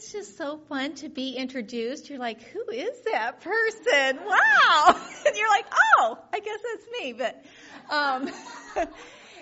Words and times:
it's 0.00 0.12
just 0.12 0.38
so 0.38 0.56
fun 0.56 0.94
to 0.94 1.10
be 1.10 1.32
introduced. 1.36 2.08
You're 2.08 2.18
like, 2.18 2.40
who 2.40 2.70
is 2.70 3.02
that 3.12 3.42
person? 3.42 4.18
Wow. 4.24 4.98
And 5.26 5.36
you're 5.36 5.50
like, 5.50 5.66
oh, 5.98 6.18
I 6.32 6.40
guess 6.40 6.58
that's 6.72 6.86
me. 6.98 7.12
But, 7.12 7.44
um, 7.90 8.30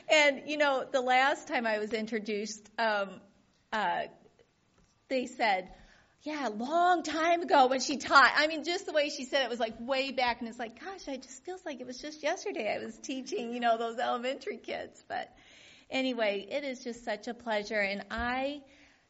and 0.09 0.43
you 0.47 0.57
know, 0.57 0.85
the 0.91 1.01
last 1.01 1.47
time 1.47 1.65
I 1.65 1.79
was 1.79 1.93
introduced, 1.93 2.69
um, 2.77 3.21
uh, 3.73 4.03
they 5.09 5.27
said, 5.27 5.69
yeah, 6.23 6.49
long 6.49 7.05
time 7.05 7.43
ago 7.43 7.69
when 7.69 7.79
she 7.79 7.97
taught. 7.97 8.33
I 8.37 8.49
mean, 8.49 8.65
just 8.65 8.87
the 8.87 8.93
way 8.93 9.09
she 9.09 9.25
said 9.25 9.45
it 9.45 9.49
was 9.49 9.61
like 9.61 9.75
way 9.79 10.11
back, 10.11 10.41
and 10.41 10.49
it's 10.49 10.59
like, 10.59 10.81
gosh, 10.81 11.07
it 11.07 11.23
just 11.23 11.45
feels 11.45 11.65
like 11.65 11.81
it 11.81 11.87
was 11.87 12.01
just 12.01 12.25
yesterday 12.25 12.75
I 12.75 12.85
was 12.85 12.99
teaching, 12.99 13.53
you 13.53 13.61
know, 13.61 13.79
those 13.79 13.99
elementary 13.99 14.57
kids. 14.57 15.01
But 15.09 15.33
anyway, 15.89 16.45
it 16.51 16.65
is 16.65 16.83
just 16.83 17.05
such 17.05 17.29
a 17.29 17.35
pleasure, 17.35 17.81
and 17.81 18.05
I 18.11 18.63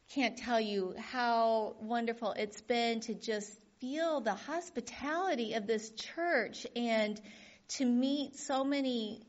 can't 0.09 0.37
tell 0.37 0.59
you 0.59 0.95
how 0.97 1.75
wonderful 1.81 2.31
it's 2.31 2.61
been 2.61 2.99
to 3.01 3.13
just 3.13 3.51
feel 3.79 4.21
the 4.21 4.33
hospitality 4.33 5.53
of 5.53 5.67
this 5.67 5.91
church 5.91 6.65
and 6.75 7.21
to 7.67 7.85
meet 7.85 8.35
so 8.35 8.63
many 8.63 9.21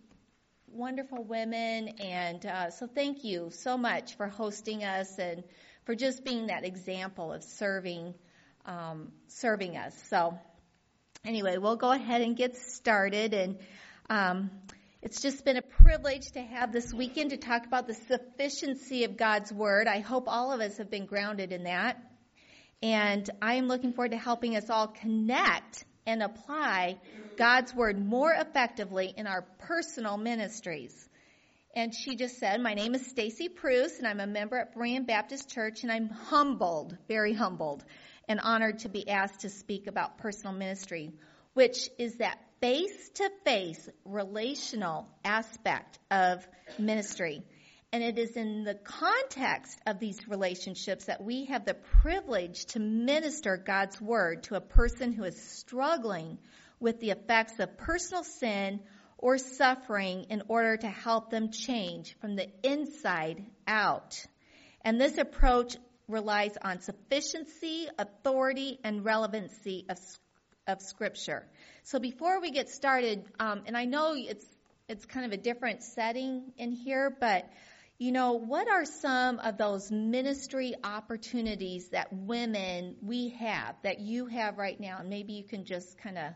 wonderful 0.66 1.22
women. 1.22 1.88
And 2.00 2.46
uh, 2.46 2.70
so, 2.70 2.86
thank 2.86 3.24
you 3.24 3.50
so 3.52 3.76
much 3.76 4.16
for 4.16 4.26
hosting 4.26 4.82
us 4.82 5.18
and 5.18 5.44
for 5.84 5.94
just 5.94 6.24
being 6.24 6.46
that 6.46 6.64
example 6.64 7.32
of 7.32 7.44
serving 7.44 8.14
um, 8.64 9.12
serving 9.28 9.76
us. 9.76 9.94
So, 10.08 10.38
anyway, 11.26 11.58
we'll 11.58 11.76
go 11.76 11.92
ahead 11.92 12.22
and 12.22 12.36
get 12.36 12.56
started. 12.56 13.34
And 13.34 13.58
um, 14.08 14.50
it's 15.02 15.22
just 15.22 15.46
been 15.46 15.56
a 15.56 15.62
privilege 15.62 16.32
to 16.32 16.42
have 16.42 16.72
this 16.72 16.92
weekend 16.92 17.30
to 17.30 17.38
talk 17.38 17.64
about 17.64 17.86
the 17.86 17.94
sufficiency 17.94 19.04
of 19.04 19.16
God's 19.16 19.50
Word. 19.50 19.86
I 19.86 20.00
hope 20.00 20.24
all 20.26 20.52
of 20.52 20.60
us 20.60 20.76
have 20.76 20.90
been 20.90 21.06
grounded 21.06 21.52
in 21.52 21.64
that. 21.64 21.96
And 22.82 23.28
I 23.40 23.54
am 23.54 23.66
looking 23.66 23.94
forward 23.94 24.10
to 24.10 24.18
helping 24.18 24.56
us 24.56 24.68
all 24.68 24.88
connect 24.88 25.84
and 26.06 26.22
apply 26.22 26.98
God's 27.38 27.74
Word 27.74 27.98
more 27.98 28.30
effectively 28.32 29.14
in 29.16 29.26
our 29.26 29.42
personal 29.60 30.18
ministries. 30.18 31.08
And 31.74 31.94
she 31.94 32.16
just 32.16 32.38
said, 32.38 32.60
My 32.60 32.74
name 32.74 32.94
is 32.94 33.06
Stacy 33.06 33.48
Pruce, 33.48 33.98
and 33.98 34.06
I'm 34.06 34.20
a 34.20 34.26
member 34.26 34.58
at 34.58 34.74
Berean 34.74 35.06
Baptist 35.06 35.48
Church, 35.48 35.82
and 35.82 35.90
I'm 35.90 36.10
humbled, 36.10 36.94
very 37.08 37.32
humbled, 37.32 37.84
and 38.28 38.38
honored 38.38 38.80
to 38.80 38.90
be 38.90 39.08
asked 39.08 39.40
to 39.40 39.48
speak 39.48 39.86
about 39.86 40.18
personal 40.18 40.52
ministry, 40.52 41.12
which 41.54 41.88
is 41.98 42.16
that 42.16 42.38
face 42.60 43.08
to 43.14 43.30
face 43.44 43.88
relational 44.04 45.08
aspect 45.24 45.98
of 46.10 46.46
ministry. 46.78 47.42
And 47.92 48.04
it 48.04 48.18
is 48.18 48.36
in 48.36 48.64
the 48.64 48.74
context 48.74 49.80
of 49.86 49.98
these 49.98 50.28
relationships 50.28 51.06
that 51.06 51.24
we 51.24 51.46
have 51.46 51.64
the 51.64 51.74
privilege 51.74 52.66
to 52.66 52.78
minister 52.78 53.56
God's 53.56 54.00
word 54.00 54.44
to 54.44 54.54
a 54.54 54.60
person 54.60 55.12
who 55.12 55.24
is 55.24 55.42
struggling 55.42 56.38
with 56.78 57.00
the 57.00 57.10
effects 57.10 57.58
of 57.58 57.76
personal 57.76 58.22
sin 58.22 58.80
or 59.18 59.38
suffering 59.38 60.26
in 60.30 60.42
order 60.48 60.76
to 60.76 60.88
help 60.88 61.30
them 61.30 61.50
change 61.50 62.16
from 62.20 62.36
the 62.36 62.48
inside 62.62 63.44
out. 63.66 64.24
And 64.82 65.00
this 65.00 65.18
approach 65.18 65.76
relies 66.08 66.56
on 66.62 66.80
sufficiency, 66.80 67.88
authority, 67.98 68.78
and 68.82 69.04
relevancy 69.04 69.84
of, 69.88 69.98
of 70.66 70.80
Scripture. 70.80 71.46
So 71.84 71.98
before 71.98 72.40
we 72.40 72.50
get 72.50 72.68
started, 72.68 73.24
um, 73.38 73.62
and 73.66 73.76
I 73.76 73.84
know 73.84 74.14
it's 74.16 74.44
it's 74.88 75.06
kind 75.06 75.24
of 75.24 75.32
a 75.32 75.36
different 75.36 75.82
setting 75.82 76.52
in 76.58 76.72
here, 76.72 77.16
but 77.20 77.48
you 77.98 78.12
know, 78.12 78.32
what 78.32 78.66
are 78.66 78.84
some 78.86 79.38
of 79.40 79.58
those 79.58 79.90
ministry 79.90 80.74
opportunities 80.82 81.90
that 81.90 82.12
women 82.12 82.96
we 83.02 83.28
have 83.38 83.76
that 83.82 84.00
you 84.00 84.26
have 84.26 84.56
right 84.56 84.80
now? 84.80 84.98
And 85.00 85.10
maybe 85.10 85.34
you 85.34 85.44
can 85.44 85.64
just 85.64 85.98
kind 85.98 86.16
of 86.18 86.32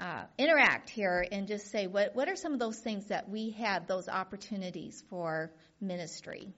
uh, 0.00 0.24
interact 0.36 0.90
here 0.90 1.26
and 1.30 1.48
just 1.48 1.70
say 1.70 1.86
what 1.86 2.14
what 2.14 2.28
are 2.28 2.36
some 2.36 2.52
of 2.52 2.58
those 2.58 2.78
things 2.78 3.06
that 3.06 3.28
we 3.28 3.50
have 3.50 3.86
those 3.86 4.08
opportunities 4.08 5.02
for 5.10 5.52
ministry. 5.80 6.52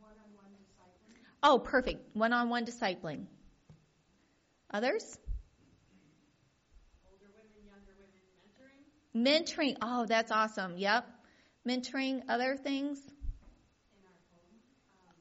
One-on-one 0.00 0.50
discipling. 0.52 1.14
Oh, 1.42 1.58
perfect. 1.58 2.16
One-on-one 2.16 2.64
discipling. 2.66 3.26
Others? 4.72 5.18
Older 7.04 7.30
women, 7.34 7.64
younger 7.66 7.94
women 7.98 8.22
mentoring. 8.36 8.84
Mentoring. 9.14 9.76
Oh, 9.82 10.06
that's 10.06 10.30
awesome. 10.30 10.76
Yep. 10.76 11.04
Mentoring. 11.66 12.22
Other 12.28 12.56
things? 12.56 13.00
in 13.96 14.02
our 14.04 14.20
home, 14.30 14.54
um, 15.02 15.16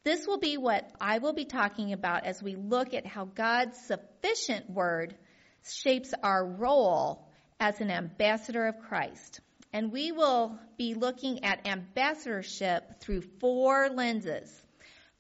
This 0.03 0.27
will 0.27 0.39
be 0.39 0.57
what 0.57 0.91
I 1.01 1.19
will 1.19 1.35
be 1.35 1.45
talking 1.45 1.93
about 1.93 2.25
as 2.25 2.43
we 2.43 2.57
look 2.57 2.95
at 2.95 3.07
how 3.07 3.27
God's 3.27 3.79
sufficient 3.87 4.71
word 4.71 5.15
shapes 5.63 6.15
our 6.23 6.47
role 6.47 7.27
as 7.61 7.81
an 7.81 7.91
ambassador 7.91 8.67
of 8.67 8.81
Christ. 8.81 9.41
And 9.73 9.93
we 9.93 10.13
will 10.13 10.59
be 10.79 10.95
looking 10.95 11.45
at 11.45 11.67
ambassadorship 11.67 13.01
through 13.01 13.23
four 13.41 13.89
lenses. 13.91 14.64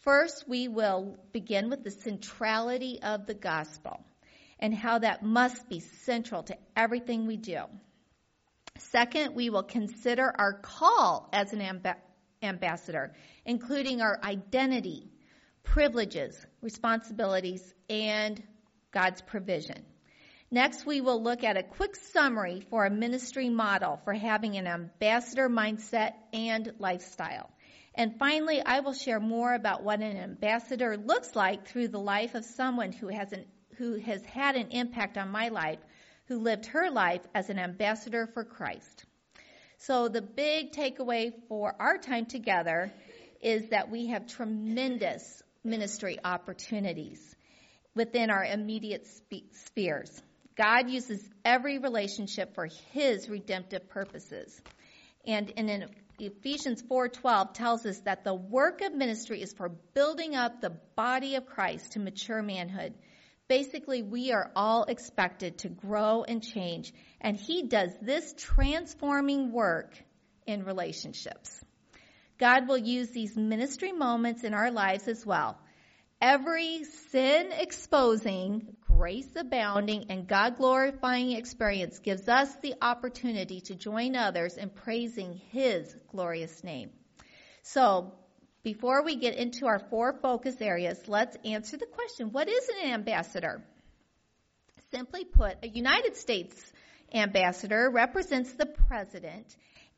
First, 0.04 0.46
we 0.46 0.68
will 0.68 1.16
begin 1.32 1.70
with 1.70 1.82
the 1.82 1.90
centrality 1.90 3.00
of 3.02 3.24
the 3.24 3.32
gospel 3.32 4.04
and 4.58 4.74
how 4.74 4.98
that 4.98 5.22
must 5.22 5.66
be 5.70 5.80
central 5.80 6.42
to 6.42 6.58
everything 6.76 7.26
we 7.26 7.38
do. 7.38 7.62
Second, 8.76 9.34
we 9.34 9.48
will 9.48 9.62
consider 9.62 10.30
our 10.38 10.52
call 10.60 11.30
as 11.32 11.54
an 11.54 11.60
amb- 11.60 11.96
ambassador, 12.42 13.14
including 13.46 14.02
our 14.02 14.20
identity, 14.22 15.10
privileges, 15.62 16.44
responsibilities, 16.60 17.62
and 17.88 18.42
God's 18.92 19.22
provision. 19.22 19.86
Next, 20.50 20.84
we 20.84 21.00
will 21.00 21.22
look 21.22 21.44
at 21.44 21.56
a 21.56 21.62
quick 21.62 21.96
summary 21.96 22.60
for 22.68 22.84
a 22.84 22.90
ministry 22.90 23.48
model 23.48 23.98
for 24.04 24.12
having 24.12 24.58
an 24.58 24.66
ambassador 24.66 25.48
mindset 25.48 26.12
and 26.34 26.74
lifestyle. 26.78 27.48
And 27.94 28.18
finally, 28.18 28.60
I 28.60 28.80
will 28.80 28.92
share 28.94 29.20
more 29.20 29.54
about 29.54 29.82
what 29.82 30.00
an 30.00 30.16
ambassador 30.16 30.96
looks 30.96 31.36
like 31.36 31.68
through 31.68 31.88
the 31.88 32.00
life 32.00 32.34
of 32.34 32.44
someone 32.44 32.92
who 32.92 33.08
has 33.08 33.32
an, 33.32 33.44
who 33.76 33.94
has 34.00 34.24
had 34.24 34.56
an 34.56 34.70
impact 34.70 35.16
on 35.16 35.30
my 35.30 35.48
life, 35.48 35.78
who 36.26 36.38
lived 36.38 36.66
her 36.66 36.90
life 36.90 37.22
as 37.34 37.50
an 37.50 37.58
ambassador 37.58 38.26
for 38.26 38.44
Christ. 38.44 39.04
So 39.78 40.08
the 40.08 40.22
big 40.22 40.72
takeaway 40.72 41.32
for 41.48 41.74
our 41.78 41.98
time 41.98 42.26
together 42.26 42.92
is 43.40 43.68
that 43.68 43.90
we 43.90 44.06
have 44.08 44.26
tremendous 44.26 45.42
ministry 45.62 46.18
opportunities. 46.24 47.34
within 47.94 48.30
our 48.30 48.44
immediate 48.44 49.06
spheres. 49.52 50.22
God 50.56 50.88
uses 50.88 51.22
every 51.44 51.78
relationship 51.78 52.54
for 52.54 52.68
his 52.92 53.28
redemptive 53.28 53.88
purposes. 53.88 54.60
And 55.26 55.50
in 55.50 55.88
Ephesians 56.18 56.82
4:12 56.82 57.54
tells 57.54 57.84
us 57.86 57.98
that 58.00 58.24
the 58.24 58.34
work 58.34 58.80
of 58.82 58.94
ministry 58.94 59.42
is 59.42 59.52
for 59.52 59.68
building 59.68 60.36
up 60.36 60.60
the 60.60 60.78
body 60.96 61.34
of 61.34 61.46
Christ 61.46 61.92
to 61.92 61.98
mature 61.98 62.42
manhood. 62.42 62.94
Basically, 63.48 64.02
we 64.02 64.32
are 64.32 64.50
all 64.54 64.84
expected 64.84 65.58
to 65.58 65.68
grow 65.68 66.22
and 66.22 66.42
change, 66.42 66.94
and 67.20 67.36
he 67.36 67.64
does 67.64 67.90
this 68.00 68.32
transforming 68.38 69.52
work 69.52 69.92
in 70.46 70.64
relationships. 70.64 71.62
God 72.38 72.68
will 72.68 72.78
use 72.78 73.10
these 73.10 73.36
ministry 73.36 73.92
moments 73.92 74.44
in 74.44 74.54
our 74.54 74.70
lives 74.70 75.08
as 75.08 75.26
well. 75.26 75.58
Every 76.20 76.84
sin 76.84 77.50
exposing, 77.52 78.76
grace 78.96 79.28
abounding, 79.36 80.06
and 80.10 80.28
God 80.28 80.56
glorifying 80.56 81.32
experience 81.32 81.98
gives 81.98 82.28
us 82.28 82.54
the 82.62 82.74
opportunity 82.80 83.60
to 83.62 83.74
join 83.74 84.14
others 84.16 84.56
in 84.56 84.70
praising 84.70 85.40
His 85.50 85.94
glorious 86.10 86.62
name. 86.62 86.90
So, 87.62 88.12
before 88.62 89.04
we 89.04 89.16
get 89.16 89.36
into 89.36 89.66
our 89.66 89.78
four 89.78 90.18
focus 90.22 90.56
areas, 90.60 90.98
let's 91.06 91.36
answer 91.44 91.76
the 91.76 91.86
question 91.86 92.32
what 92.32 92.48
is 92.48 92.68
an 92.68 92.92
ambassador? 92.92 93.64
Simply 94.90 95.24
put, 95.24 95.56
a 95.62 95.68
United 95.68 96.16
States 96.16 96.72
ambassador 97.12 97.90
represents 97.90 98.52
the 98.52 98.66
president 98.66 99.56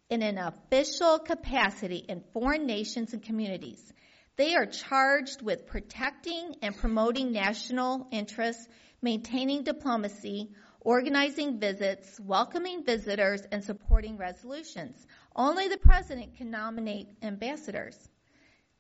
in 0.09 0.23
an 0.23 0.39
official 0.39 1.19
capacity 1.19 2.05
in 2.09 2.23
foreign 2.33 2.67
nations 2.67 3.13
and 3.13 3.23
communities. 3.23 3.93
They 4.37 4.55
are 4.55 4.67
charged 4.67 5.43
with 5.43 5.67
protecting 5.67 6.57
and 6.63 6.77
promoting 6.77 7.33
national 7.33 8.07
interests, 8.11 8.69
maintaining 9.03 9.63
diplomacy, 9.63 10.51
organizing 10.81 11.59
visits, 11.59 12.21
welcoming 12.21 12.85
visitors, 12.85 13.43
and 13.51 13.65
supporting 13.65 14.17
resolutions. 14.17 15.07
Only 15.35 15.69
the 15.69 15.79
president 15.79 16.37
can 16.37 16.51
nominate 16.51 17.09
ambassadors. 17.23 17.97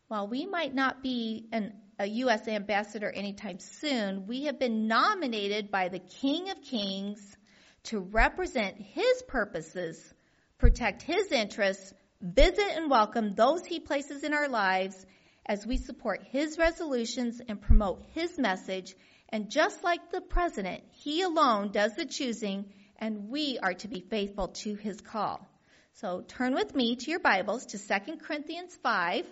While 0.08 0.28
we 0.28 0.46
might 0.46 0.74
not 0.74 1.02
be 1.02 1.48
an, 1.50 1.72
a 1.98 2.06
U.S. 2.06 2.46
ambassador 2.46 3.10
anytime 3.10 3.58
soon, 3.58 4.26
we 4.26 4.44
have 4.44 4.58
been 4.58 4.86
nominated 4.86 5.70
by 5.70 5.88
the 5.88 5.98
King 5.98 6.50
of 6.50 6.62
Kings 6.62 7.36
to 7.84 7.98
represent 7.98 8.80
his 8.80 9.22
purposes, 9.26 10.14
protect 10.58 11.02
his 11.02 11.32
interests, 11.32 11.92
visit 12.20 12.68
and 12.74 12.90
welcome 12.90 13.34
those 13.34 13.64
he 13.64 13.80
places 13.80 14.24
in 14.24 14.32
our 14.32 14.48
lives, 14.48 15.06
as 15.44 15.66
we 15.66 15.76
support 15.76 16.22
his 16.30 16.58
resolutions 16.58 17.40
and 17.48 17.60
promote 17.60 18.02
his 18.14 18.38
message. 18.38 18.94
And 19.28 19.50
just 19.50 19.82
like 19.82 20.10
the 20.10 20.20
president, 20.20 20.84
he 20.92 21.22
alone 21.22 21.72
does 21.72 21.94
the 21.94 22.06
choosing, 22.06 22.66
and 22.98 23.28
we 23.28 23.58
are 23.60 23.74
to 23.74 23.88
be 23.88 24.00
faithful 24.00 24.48
to 24.48 24.74
his 24.74 25.00
call. 25.00 25.46
So 25.94 26.22
turn 26.28 26.54
with 26.54 26.74
me 26.74 26.96
to 26.96 27.10
your 27.10 27.20
Bibles 27.20 27.66
to 27.66 27.78
2 27.78 28.16
Corinthians 28.18 28.76
5. 28.82 29.26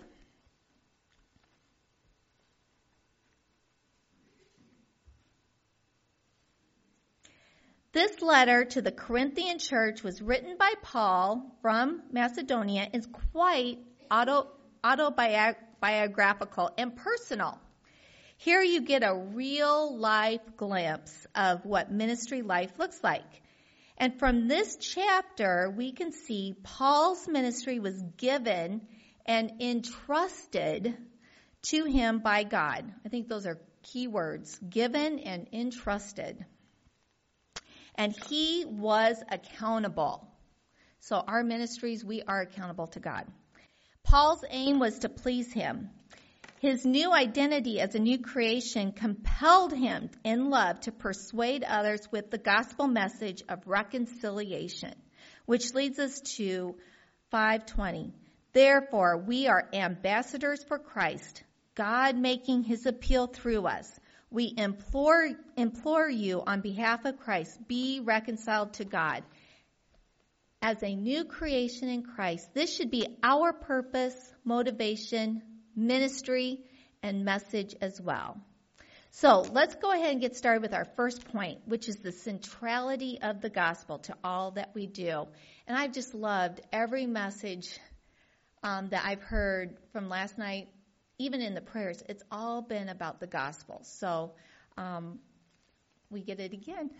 This 7.93 8.21
letter 8.21 8.65
to 8.65 8.81
the 8.81 8.91
Corinthian 8.91 9.57
church 9.57 10.03
was 10.03 10.21
written 10.21 10.57
by 10.57 10.73
Paul 10.81 11.55
from 11.61 12.01
Macedonia. 12.11 12.89
It's 12.91 13.07
quite 13.31 13.77
auto, 14.11 14.49
autobiographical 14.83 16.71
and 16.77 16.93
personal. 16.93 17.57
Here 18.45 18.61
you 18.61 18.81
get 18.81 19.01
a 19.01 19.15
real 19.15 19.97
life 19.97 20.55
glimpse 20.55 21.25
of 21.33 21.65
what 21.65 21.91
ministry 21.91 22.43
life 22.43 22.69
looks 22.77 23.03
like. 23.03 23.41
And 23.97 24.19
from 24.19 24.47
this 24.47 24.77
chapter, 24.79 25.73
we 25.75 25.93
can 25.93 26.11
see 26.11 26.53
Paul's 26.61 27.27
ministry 27.27 27.79
was 27.79 27.99
given 28.17 28.81
and 29.25 29.53
entrusted 29.59 30.95
to 31.69 31.85
him 31.85 32.19
by 32.19 32.43
God. 32.43 32.85
I 33.03 33.09
think 33.09 33.29
those 33.29 33.47
are 33.47 33.59
key 33.81 34.05
words 34.05 34.59
given 34.59 35.17
and 35.17 35.47
entrusted. 35.51 36.45
And 37.95 38.15
he 38.29 38.63
was 38.63 39.17
accountable. 39.27 40.27
So, 40.99 41.15
our 41.15 41.43
ministries, 41.43 42.05
we 42.05 42.21
are 42.21 42.41
accountable 42.41 42.87
to 42.89 42.99
God. 42.99 43.25
Paul's 44.03 44.45
aim 44.51 44.77
was 44.77 44.99
to 44.99 45.09
please 45.09 45.51
him. 45.51 45.89
His 46.61 46.85
new 46.85 47.11
identity 47.13 47.81
as 47.81 47.95
a 47.95 47.99
new 47.99 48.17
creation 48.17 48.93
compelled 48.93 49.73
him 49.73 50.09
in 50.23 50.49
love 50.49 50.79
to 50.81 50.91
persuade 50.91 51.63
others 51.63 52.07
with 52.11 52.31
the 52.31 52.37
gospel 52.37 52.87
message 52.87 53.43
of 53.49 53.67
reconciliation, 53.67 54.95
which 55.45 55.73
leads 55.73 55.99
us 55.99 56.21
to 56.37 56.75
520. 57.31 58.13
Therefore, 58.53 59.17
we 59.17 59.47
are 59.47 59.69
ambassadors 59.73 60.63
for 60.63 60.79
Christ, 60.79 61.43
God 61.75 62.15
making 62.15 62.63
his 62.63 62.85
appeal 62.85 63.27
through 63.27 63.67
us. 63.67 63.91
We 64.31 64.53
implore, 64.57 65.29
implore 65.57 66.09
you 66.09 66.41
on 66.47 66.61
behalf 66.61 67.03
of 67.03 67.19
Christ, 67.19 67.67
be 67.67 67.99
reconciled 67.99 68.73
to 68.75 68.85
God 68.85 69.23
as 70.61 70.81
a 70.81 70.95
new 70.95 71.25
creation 71.25 71.89
in 71.89 72.03
Christ. 72.03 72.53
This 72.53 72.73
should 72.73 72.91
be 72.91 73.17
our 73.21 73.51
purpose, 73.51 74.15
motivation, 74.45 75.43
ministry, 75.75 76.59
and 77.03 77.23
message 77.23 77.75
as 77.81 78.01
well. 78.01 78.37
So 79.11 79.41
let's 79.41 79.75
go 79.75 79.91
ahead 79.91 80.11
and 80.11 80.19
get 80.19 80.35
started 80.35 80.61
with 80.61 80.73
our 80.73 80.85
first 80.97 81.31
point, 81.31 81.59
which 81.65 81.87
is 81.87 81.97
the 81.97 82.11
centrality 82.11 83.19
of 83.21 83.41
the 83.41 83.49
gospel 83.49 83.99
to 83.99 84.15
all 84.23 84.51
that 84.51 84.71
we 84.73 84.87
do. 84.87 85.25
And 85.67 85.77
I've 85.77 85.93
just 85.93 86.13
loved 86.13 86.59
every 86.73 87.05
message 87.05 87.79
um, 88.63 88.89
that 88.89 89.05
I've 89.05 89.21
heard 89.21 89.77
from 89.93 90.09
last 90.09 90.37
night, 90.37 90.67
even 91.17 91.41
in 91.41 91.53
the 91.53 91.61
prayers. 91.61 92.03
It's 92.09 92.23
all 92.31 92.61
been 92.61 92.89
about 92.89 93.19
the 93.19 93.27
gospel. 93.27 93.81
So 93.83 94.33
um, 94.77 95.19
we 96.09 96.21
get 96.21 96.39
it 96.39 96.53
again. 96.53 96.89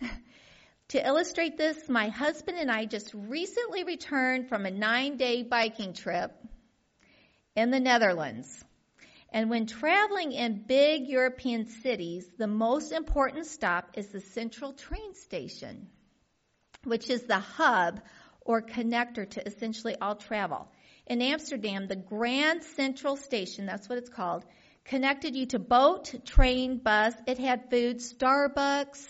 To 0.90 1.04
illustrate 1.04 1.58
this, 1.58 1.88
my 1.88 2.10
husband 2.10 2.58
and 2.58 2.70
I 2.70 2.84
just 2.84 3.12
recently 3.12 3.82
returned 3.82 4.48
from 4.48 4.66
a 4.66 4.70
nine 4.70 5.16
day 5.16 5.42
biking 5.42 5.94
trip 5.94 6.30
in 7.56 7.72
the 7.72 7.80
Netherlands. 7.80 8.64
And 9.36 9.50
when 9.50 9.66
traveling 9.66 10.32
in 10.32 10.62
big 10.66 11.08
European 11.08 11.66
cities, 11.66 12.26
the 12.38 12.46
most 12.46 12.90
important 12.90 13.44
stop 13.44 13.90
is 13.92 14.06
the 14.06 14.22
central 14.22 14.72
train 14.72 15.14
station, 15.14 15.88
which 16.84 17.10
is 17.10 17.24
the 17.24 17.38
hub 17.38 18.00
or 18.40 18.62
connector 18.62 19.28
to 19.28 19.46
essentially 19.46 19.94
all 20.00 20.14
travel. 20.14 20.66
In 21.06 21.20
Amsterdam, 21.20 21.86
the 21.86 21.96
Grand 21.96 22.62
Central 22.62 23.18
Station, 23.18 23.66
that's 23.66 23.90
what 23.90 23.98
it's 23.98 24.08
called, 24.08 24.42
connected 24.86 25.36
you 25.36 25.44
to 25.48 25.58
boat, 25.58 26.14
train, 26.24 26.78
bus. 26.78 27.12
It 27.26 27.38
had 27.38 27.68
food, 27.68 27.98
Starbucks, 27.98 29.06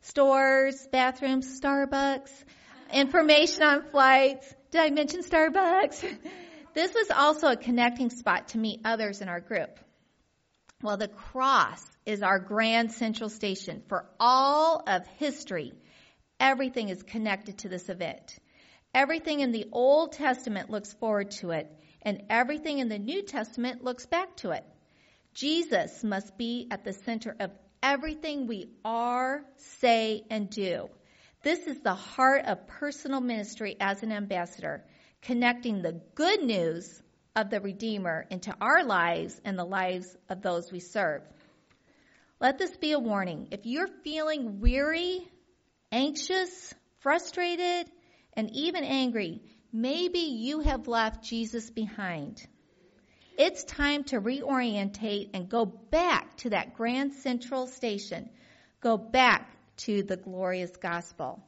stores, 0.00 0.86
bathrooms, 0.92 1.60
Starbucks, 1.60 2.30
information 2.92 3.64
on 3.64 3.82
flights. 3.90 4.54
Did 4.70 4.80
I 4.82 4.90
mention 4.90 5.24
Starbucks? 5.24 6.04
this 6.76 6.92
was 6.92 7.10
also 7.10 7.46
a 7.48 7.56
connecting 7.56 8.10
spot 8.10 8.48
to 8.48 8.58
meet 8.58 8.82
others 8.84 9.22
in 9.22 9.30
our 9.30 9.40
group. 9.40 9.78
Well, 10.82 10.98
the 10.98 11.08
cross 11.08 11.82
is 12.04 12.22
our 12.22 12.38
grand 12.38 12.92
central 12.92 13.30
station 13.30 13.82
for 13.88 14.04
all 14.20 14.82
of 14.86 15.06
history. 15.16 15.72
Everything 16.38 16.90
is 16.90 17.02
connected 17.02 17.56
to 17.60 17.70
this 17.70 17.88
event. 17.88 18.38
Everything 18.92 19.40
in 19.40 19.52
the 19.52 19.64
Old 19.72 20.12
Testament 20.12 20.68
looks 20.68 20.92
forward 20.92 21.30
to 21.40 21.52
it, 21.52 21.74
and 22.02 22.24
everything 22.28 22.78
in 22.78 22.90
the 22.90 22.98
New 22.98 23.22
Testament 23.22 23.82
looks 23.82 24.04
back 24.04 24.36
to 24.36 24.50
it. 24.50 24.64
Jesus 25.32 26.04
must 26.04 26.36
be 26.36 26.68
at 26.70 26.84
the 26.84 26.92
center 26.92 27.34
of 27.40 27.52
everything 27.82 28.46
we 28.46 28.68
are, 28.84 29.42
say, 29.80 30.24
and 30.28 30.50
do. 30.50 30.90
This 31.42 31.66
is 31.66 31.78
the 31.80 31.94
heart 31.94 32.44
of 32.44 32.66
personal 32.66 33.22
ministry 33.22 33.76
as 33.80 34.02
an 34.02 34.12
ambassador, 34.12 34.84
connecting 35.22 35.82
the 35.82 36.00
good 36.14 36.42
news 36.42 37.02
of 37.34 37.50
the 37.50 37.60
Redeemer 37.60 38.26
into 38.30 38.54
our 38.60 38.84
lives 38.84 39.40
and 39.44 39.58
the 39.58 39.64
lives 39.64 40.16
of 40.28 40.42
those 40.42 40.72
we 40.72 40.80
serve. 40.80 41.22
Let 42.40 42.58
this 42.58 42.76
be 42.76 42.92
a 42.92 42.98
warning. 42.98 43.48
If 43.50 43.66
you're 43.66 43.88
feeling 44.04 44.60
weary, 44.60 45.26
anxious, 45.92 46.74
frustrated, 47.00 47.90
and 48.34 48.50
even 48.54 48.84
angry, 48.84 49.42
maybe 49.72 50.18
you 50.18 50.60
have 50.60 50.88
left 50.88 51.24
Jesus 51.24 51.70
behind. 51.70 52.46
It's 53.38 53.64
time 53.64 54.04
to 54.04 54.20
reorientate 54.20 55.30
and 55.34 55.48
go 55.48 55.66
back 55.66 56.36
to 56.38 56.50
that 56.50 56.74
grand 56.74 57.14
central 57.14 57.66
station. 57.66 58.30
Go 58.80 58.96
back 58.96 59.50
to 59.78 60.02
the 60.02 60.16
glorious 60.16 60.74
gospel. 60.76 61.42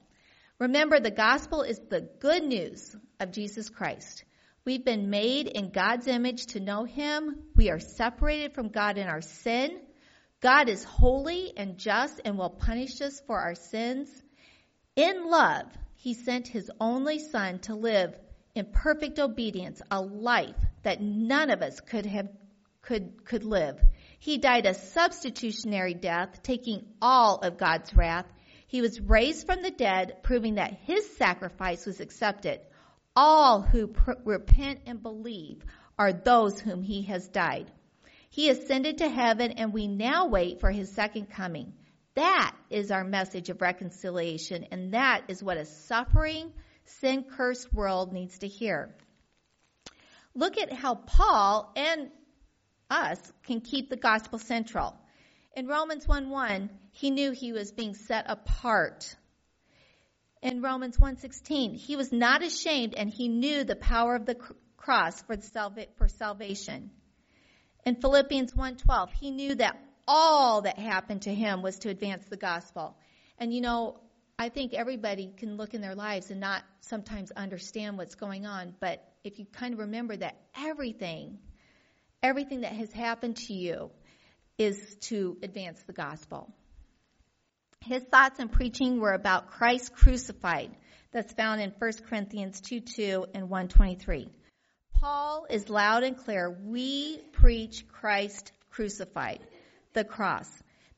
Remember, 0.58 1.00
the 1.00 1.10
gospel 1.10 1.62
is 1.62 1.78
the 1.88 2.02
good 2.18 2.44
news 2.44 2.94
of 3.20 3.32
Jesus 3.32 3.68
Christ. 3.68 4.24
We've 4.64 4.84
been 4.84 5.10
made 5.10 5.46
in 5.46 5.70
God's 5.70 6.06
image 6.06 6.46
to 6.48 6.60
know 6.60 6.84
Him. 6.84 7.36
We 7.56 7.70
are 7.70 7.80
separated 7.80 8.54
from 8.54 8.68
God 8.68 8.98
in 8.98 9.08
our 9.08 9.22
sin. 9.22 9.80
God 10.40 10.68
is 10.68 10.84
holy 10.84 11.52
and 11.56 11.78
just 11.78 12.20
and 12.24 12.38
will 12.38 12.50
punish 12.50 13.00
us 13.00 13.20
for 13.26 13.38
our 13.38 13.54
sins. 13.54 14.08
In 14.94 15.28
love, 15.28 15.66
he 15.96 16.14
sent 16.14 16.46
his 16.46 16.70
only 16.80 17.18
son 17.18 17.58
to 17.60 17.74
live 17.74 18.14
in 18.54 18.66
perfect 18.66 19.18
obedience, 19.18 19.82
a 19.90 20.00
life 20.00 20.56
that 20.82 21.00
none 21.00 21.50
of 21.50 21.62
us 21.62 21.80
could 21.80 22.06
have 22.06 22.28
could 22.82 23.24
could 23.24 23.44
live. 23.44 23.80
He 24.20 24.38
died 24.38 24.66
a 24.66 24.74
substitutionary 24.74 25.94
death, 25.94 26.42
taking 26.42 26.86
all 27.02 27.38
of 27.38 27.58
God's 27.58 27.92
wrath. 27.94 28.26
He 28.68 28.80
was 28.80 29.00
raised 29.00 29.46
from 29.46 29.62
the 29.62 29.70
dead, 29.70 30.22
proving 30.22 30.54
that 30.54 30.78
his 30.84 31.16
sacrifice 31.16 31.84
was 31.84 32.00
accepted. 32.00 32.60
All 33.20 33.62
who 33.62 33.88
pr- 33.88 34.12
repent 34.22 34.82
and 34.86 35.02
believe 35.02 35.64
are 35.98 36.12
those 36.12 36.60
whom 36.60 36.84
he 36.84 37.02
has 37.02 37.26
died. 37.26 37.68
He 38.30 38.48
ascended 38.48 38.98
to 38.98 39.08
heaven 39.08 39.50
and 39.50 39.72
we 39.72 39.88
now 39.88 40.26
wait 40.26 40.60
for 40.60 40.70
his 40.70 40.92
second 40.92 41.28
coming. 41.28 41.72
That 42.14 42.54
is 42.70 42.92
our 42.92 43.02
message 43.02 43.50
of 43.50 43.60
reconciliation 43.60 44.68
and 44.70 44.94
that 44.94 45.24
is 45.26 45.42
what 45.42 45.56
a 45.56 45.64
suffering, 45.64 46.52
sin 46.84 47.24
cursed 47.24 47.74
world 47.74 48.12
needs 48.12 48.38
to 48.38 48.46
hear. 48.46 48.94
Look 50.36 50.56
at 50.56 50.72
how 50.72 50.94
Paul 50.94 51.72
and 51.74 52.12
us 52.88 53.18
can 53.42 53.62
keep 53.62 53.90
the 53.90 53.96
gospel 53.96 54.38
central. 54.38 54.94
In 55.56 55.66
Romans 55.66 56.06
1 56.06 56.30
1, 56.30 56.70
he 56.92 57.10
knew 57.10 57.32
he 57.32 57.52
was 57.52 57.72
being 57.72 57.96
set 57.96 58.26
apart. 58.30 59.16
In 60.42 60.62
Romans 60.62 60.96
1:16, 60.96 61.74
he 61.74 61.96
was 61.96 62.12
not 62.12 62.42
ashamed 62.42 62.94
and 62.94 63.10
he 63.10 63.28
knew 63.28 63.64
the 63.64 63.76
power 63.76 64.14
of 64.14 64.26
the 64.26 64.36
cross 64.76 65.20
for, 65.22 65.36
the 65.36 65.88
for 65.96 66.08
salvation. 66.08 66.90
In 67.84 67.96
Philippians 67.96 68.52
1:12, 68.52 69.10
he 69.12 69.30
knew 69.30 69.54
that 69.56 69.76
all 70.06 70.62
that 70.62 70.78
happened 70.78 71.22
to 71.22 71.34
him 71.34 71.62
was 71.62 71.78
to 71.80 71.90
advance 71.90 72.26
the 72.26 72.36
gospel. 72.36 72.96
And 73.38 73.52
you 73.52 73.60
know, 73.60 74.00
I 74.38 74.48
think 74.48 74.72
everybody 74.72 75.32
can 75.36 75.56
look 75.56 75.74
in 75.74 75.80
their 75.80 75.96
lives 75.96 76.30
and 76.30 76.40
not 76.40 76.62
sometimes 76.80 77.30
understand 77.32 77.98
what's 77.98 78.14
going 78.14 78.46
on, 78.46 78.74
but 78.78 79.04
if 79.24 79.38
you 79.38 79.46
kind 79.46 79.74
of 79.74 79.80
remember 79.80 80.16
that 80.16 80.40
everything 80.56 81.38
everything 82.22 82.62
that 82.62 82.72
has 82.72 82.92
happened 82.92 83.36
to 83.36 83.54
you 83.54 83.90
is 84.58 84.96
to 85.00 85.36
advance 85.42 85.80
the 85.84 85.92
gospel. 85.92 86.52
His 87.84 88.02
thoughts 88.04 88.38
and 88.38 88.52
preaching 88.52 89.00
were 89.00 89.14
about 89.14 89.50
Christ 89.50 89.94
crucified. 89.94 90.70
That's 91.12 91.32
found 91.32 91.60
in 91.60 91.72
1 91.78 91.92
Corinthians 92.08 92.60
2 92.60 92.80
2 92.80 93.26
and 93.34 93.48
123. 93.48 94.28
Paul 94.92 95.46
is 95.48 95.70
loud 95.70 96.02
and 96.02 96.16
clear. 96.16 96.50
We 96.50 97.18
preach 97.32 97.86
Christ 97.88 98.52
crucified, 98.70 99.40
the 99.94 100.04
cross. 100.04 100.50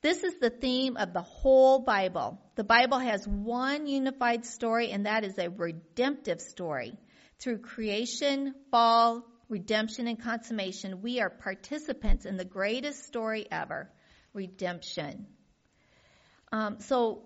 This 0.03 0.25
is 0.25 0.35
the 0.39 0.51
theme 0.51 0.97
of 0.97 1.13
the 1.13 1.23
whole 1.23 1.81
Bible. 1.81 2.41
The 2.55 2.65
Bible 2.65 2.99
has 2.99 3.29
one 3.29 3.87
unified 3.87 4.47
story, 4.47 4.91
and 4.91 5.05
that 5.05 5.25
is 5.25 5.39
a 5.39 5.51
redemptive 5.51 6.41
story. 6.41 6.99
Through 7.39 7.59
creation, 7.59 8.55
fall, 8.71 9.27
redemption, 9.51 10.07
and 10.07 10.19
consummation, 10.19 11.03
we 11.03 11.21
are 11.21 11.29
participants 11.29 12.25
in 12.25 12.39
the 12.39 12.45
greatest 12.45 13.05
story 13.05 13.47
ever 13.51 13.91
redemption. 14.33 15.27
Um, 16.53 16.81
so, 16.81 17.23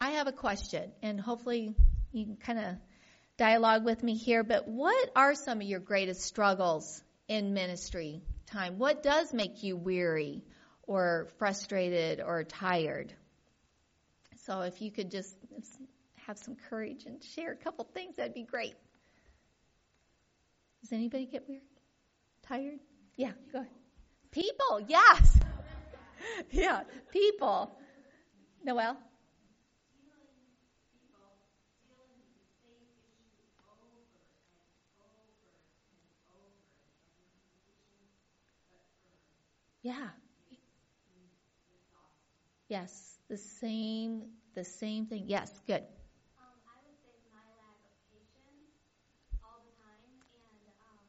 I 0.00 0.12
have 0.12 0.26
a 0.26 0.32
question, 0.32 0.92
and 1.02 1.20
hopefully 1.20 1.74
you 2.12 2.24
can 2.24 2.36
kind 2.36 2.58
of 2.58 2.76
dialogue 3.36 3.84
with 3.84 4.02
me 4.02 4.16
here, 4.16 4.42
but 4.42 4.66
what 4.66 5.10
are 5.14 5.34
some 5.34 5.60
of 5.60 5.66
your 5.66 5.80
greatest 5.80 6.22
struggles 6.22 7.02
in 7.28 7.52
ministry 7.52 8.22
time? 8.46 8.78
What 8.78 9.02
does 9.02 9.32
make 9.32 9.62
you 9.62 9.76
weary 9.76 10.42
or 10.82 11.28
frustrated 11.38 12.20
or 12.20 12.44
tired? 12.44 13.12
So 14.46 14.62
if 14.62 14.80
you 14.80 14.90
could 14.90 15.10
just 15.10 15.34
have 16.26 16.38
some 16.38 16.56
courage 16.68 17.04
and 17.06 17.22
share 17.22 17.52
a 17.52 17.56
couple 17.56 17.84
things, 17.84 18.16
that'd 18.16 18.34
be 18.34 18.44
great. 18.44 18.74
Does 20.82 20.92
anybody 20.92 21.26
get 21.26 21.48
weary? 21.48 21.62
Tired? 22.42 22.78
Yeah, 23.16 23.32
go 23.52 23.60
ahead. 23.60 23.70
People, 24.30 24.80
yes. 24.88 25.38
yeah, 26.50 26.82
people. 27.12 27.76
Noel? 28.64 28.96
Yeah. 39.82 40.10
Yes, 42.68 43.18
the 43.28 43.36
same, 43.36 44.22
the 44.54 44.64
same 44.64 45.06
thing. 45.06 45.24
Yes, 45.26 45.60
good. 45.66 45.82
Um, 46.36 46.56
I 46.66 46.76
would 46.84 46.96
say 47.04 47.14
my 47.30 47.44
lack 47.56 47.78
of 47.84 47.92
patience 48.08 48.76
all 49.42 49.60
the 49.62 49.72
time, 49.80 50.10
and 50.32 50.72
um, 50.80 51.00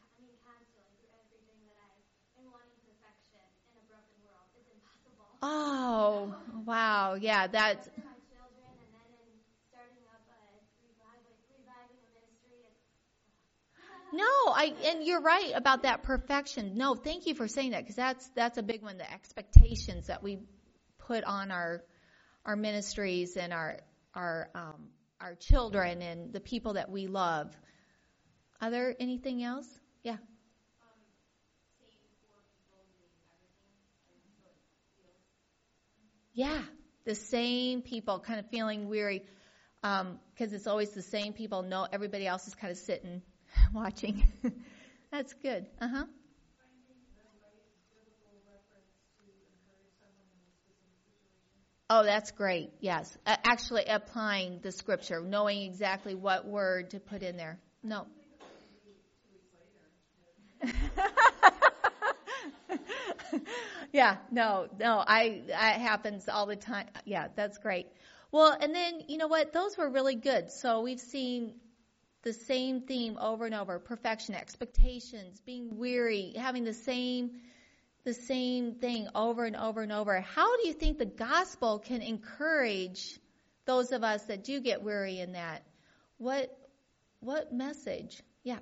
I 0.00 0.18
mean 0.22 0.36
constantly 0.42 0.90
through 0.98 1.10
everything 1.14 1.60
that 1.70 1.78
I 1.78 1.92
am 2.40 2.50
wanting 2.50 2.78
perfection 2.82 3.42
in 3.70 3.78
a 3.78 3.84
broken 3.86 4.16
world. 4.26 4.48
It's 4.58 4.70
impossible. 4.70 5.29
Oh, 5.42 6.34
wow. 6.66 7.14
Yeah, 7.14 7.46
that's. 7.46 7.86
My 7.88 8.02
children, 8.28 8.68
and 8.76 8.92
then 8.92 9.08
in 9.24 9.32
starting 9.72 10.04
up 10.12 10.20
a 10.28 10.40
reviving, 10.84 11.38
reviving 11.56 12.00
a 12.00 12.08
ministry. 12.12 12.60
It's, 12.68 14.12
No, 14.12 14.52
I 14.52 14.74
and 14.92 15.04
you're 15.04 15.20
right 15.22 15.52
about 15.54 15.82
that 15.82 16.02
perfection. 16.02 16.76
No, 16.76 16.94
thank 16.94 17.26
you 17.26 17.34
for 17.34 17.48
saying 17.48 17.70
that 17.70 17.82
because 17.82 17.96
that's 17.96 18.28
that's 18.34 18.58
a 18.58 18.62
big 18.62 18.82
one. 18.82 18.98
The 18.98 19.10
expectations 19.10 20.08
that 20.08 20.22
we 20.22 20.40
put 20.98 21.24
on 21.24 21.50
our 21.50 21.82
our 22.44 22.56
ministries 22.56 23.36
and 23.36 23.52
our 23.52 23.78
our 24.14 24.50
um, 24.54 24.88
our 25.20 25.34
children 25.36 26.02
and 26.02 26.32
the 26.32 26.40
people 26.40 26.74
that 26.74 26.90
we 26.90 27.06
love. 27.06 27.56
Are 28.60 28.70
there 28.70 28.94
anything 29.00 29.42
else? 29.42 29.66
Yeah. 30.02 30.16
Yeah, 36.32 36.62
the 37.04 37.14
same 37.14 37.82
people, 37.82 38.20
kind 38.20 38.38
of 38.38 38.46
feeling 38.50 38.88
weary, 38.88 39.22
because 39.82 40.02
um, 40.02 40.18
it's 40.38 40.66
always 40.66 40.90
the 40.90 41.02
same 41.02 41.32
people. 41.32 41.62
No, 41.62 41.86
everybody 41.92 42.26
else 42.26 42.46
is 42.46 42.54
kind 42.54 42.70
of 42.70 42.78
sitting, 42.78 43.22
watching. 43.74 44.26
That's 45.12 45.32
good. 45.42 45.66
Uh 45.80 45.88
huh. 45.88 46.04
Oh, 51.92 52.04
that's 52.04 52.30
great. 52.30 52.70
Yes. 52.78 53.18
Uh, 53.26 53.34
actually, 53.42 53.86
applying 53.86 54.60
the 54.62 54.70
scripture, 54.70 55.20
knowing 55.20 55.62
exactly 55.62 56.14
what 56.14 56.46
word 56.46 56.90
to 56.90 57.00
put 57.00 57.24
in 57.24 57.36
there. 57.36 57.58
No. 57.82 58.06
yeah, 63.92 64.16
no, 64.30 64.68
no, 64.78 65.02
I, 65.06 65.42
that 65.48 65.80
happens 65.80 66.28
all 66.28 66.46
the 66.46 66.56
time. 66.56 66.86
Yeah, 67.04 67.28
that's 67.34 67.58
great. 67.58 67.86
Well, 68.32 68.56
and 68.58 68.74
then, 68.74 69.02
you 69.08 69.18
know 69.18 69.26
what? 69.26 69.52
Those 69.52 69.76
were 69.76 69.88
really 69.88 70.14
good. 70.14 70.50
So 70.50 70.82
we've 70.82 71.00
seen 71.00 71.54
the 72.22 72.32
same 72.32 72.82
theme 72.82 73.18
over 73.18 73.46
and 73.46 73.54
over 73.54 73.78
perfection, 73.78 74.34
expectations, 74.34 75.40
being 75.44 75.78
weary, 75.78 76.34
having 76.36 76.64
the 76.64 76.74
same 76.74 77.32
the 78.02 78.14
same 78.14 78.76
thing 78.76 79.08
over 79.14 79.44
and 79.44 79.54
over 79.54 79.82
and 79.82 79.92
over. 79.92 80.22
How 80.22 80.56
do 80.56 80.66
you 80.66 80.72
think 80.72 80.96
the 80.96 81.04
gospel 81.04 81.78
can 81.78 82.00
encourage 82.00 83.18
those 83.66 83.92
of 83.92 84.02
us 84.02 84.24
that 84.24 84.42
do 84.42 84.60
get 84.60 84.82
weary 84.82 85.20
in 85.20 85.32
that? 85.32 85.62
What 86.16 86.56
what 87.20 87.52
message? 87.52 88.22
Yeah. 88.42 88.60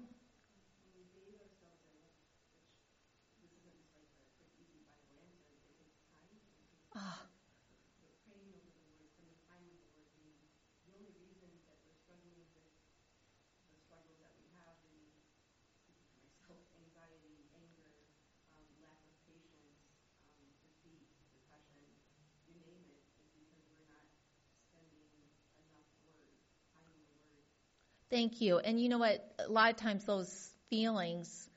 Thank 28.11 28.41
you. 28.41 28.59
And 28.59 28.81
you 28.81 28.89
know 28.89 28.99
what? 28.99 29.25
A 29.39 29.51
lot 29.51 29.71
of 29.71 29.77
times 29.77 30.05
those 30.05 30.51
feelings 30.71 31.49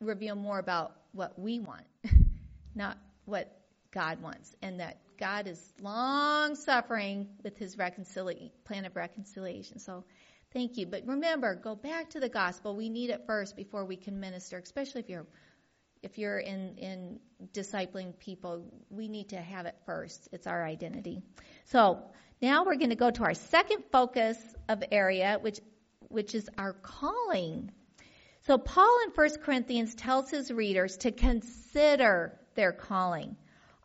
reveal 0.00 0.36
more 0.36 0.58
about 0.58 0.94
what 1.12 1.38
we 1.38 1.58
want, 1.60 1.84
not 2.74 2.98
what 3.24 3.50
God 3.90 4.20
wants. 4.20 4.54
And 4.60 4.80
that 4.80 4.98
God 5.18 5.46
is 5.46 5.72
long 5.80 6.54
suffering 6.56 7.28
with 7.42 7.56
his 7.56 7.76
reconcili- 7.76 8.50
plan 8.64 8.84
of 8.84 8.96
reconciliation. 8.96 9.78
So 9.78 10.04
thank 10.52 10.76
you. 10.76 10.86
But 10.86 11.06
remember, 11.06 11.54
go 11.54 11.74
back 11.74 12.10
to 12.10 12.20
the 12.20 12.28
gospel. 12.28 12.76
We 12.76 12.88
need 12.88 13.10
it 13.10 13.24
first 13.26 13.56
before 13.56 13.84
we 13.84 13.96
can 13.96 14.20
minister, 14.20 14.58
especially 14.58 15.00
if 15.00 15.08
you're 15.08 15.26
if 16.02 16.18
you're 16.18 16.38
in, 16.38 16.76
in 16.76 17.18
discipling 17.54 18.18
people, 18.18 18.62
we 18.90 19.08
need 19.08 19.30
to 19.30 19.38
have 19.38 19.64
it 19.64 19.74
first. 19.86 20.28
It's 20.32 20.46
our 20.46 20.62
identity. 20.62 21.22
So 21.64 22.02
now 22.40 22.64
we're 22.64 22.76
going 22.76 22.90
to 22.90 22.96
go 22.96 23.10
to 23.10 23.24
our 23.24 23.34
second 23.34 23.84
focus 23.90 24.36
of 24.68 24.82
area, 24.92 25.38
which, 25.40 25.60
which 26.08 26.34
is 26.34 26.48
our 26.58 26.72
calling. 26.72 27.70
So 28.42 28.58
Paul 28.58 28.98
in 29.04 29.10
1 29.10 29.30
Corinthians 29.42 29.94
tells 29.94 30.30
his 30.30 30.50
readers 30.50 30.98
to 30.98 31.10
consider 31.10 32.38
their 32.54 32.72
calling. 32.72 33.36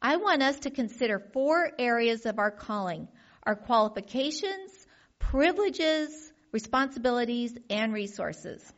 I 0.01 0.17
want 0.17 0.43
us 0.43 0.59
to 0.62 0.69
consider 0.69 1.19
four 1.33 1.71
areas 1.79 2.25
of 2.25 2.39
our 2.39 2.51
calling. 2.51 3.07
Our 3.43 3.55
qualifications, 3.55 4.71
privileges, 5.17 6.31
responsibilities, 6.51 7.57
and 7.69 7.93
resources. 7.93 8.74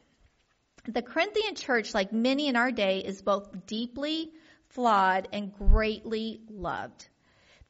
The 0.86 1.02
Corinthian 1.02 1.56
church, 1.56 1.94
like 1.94 2.12
many 2.12 2.48
in 2.48 2.56
our 2.56 2.72
day, 2.72 3.00
is 3.00 3.22
both 3.22 3.66
deeply 3.66 4.32
flawed 4.70 5.28
and 5.32 5.54
greatly 5.54 6.42
loved. 6.50 7.08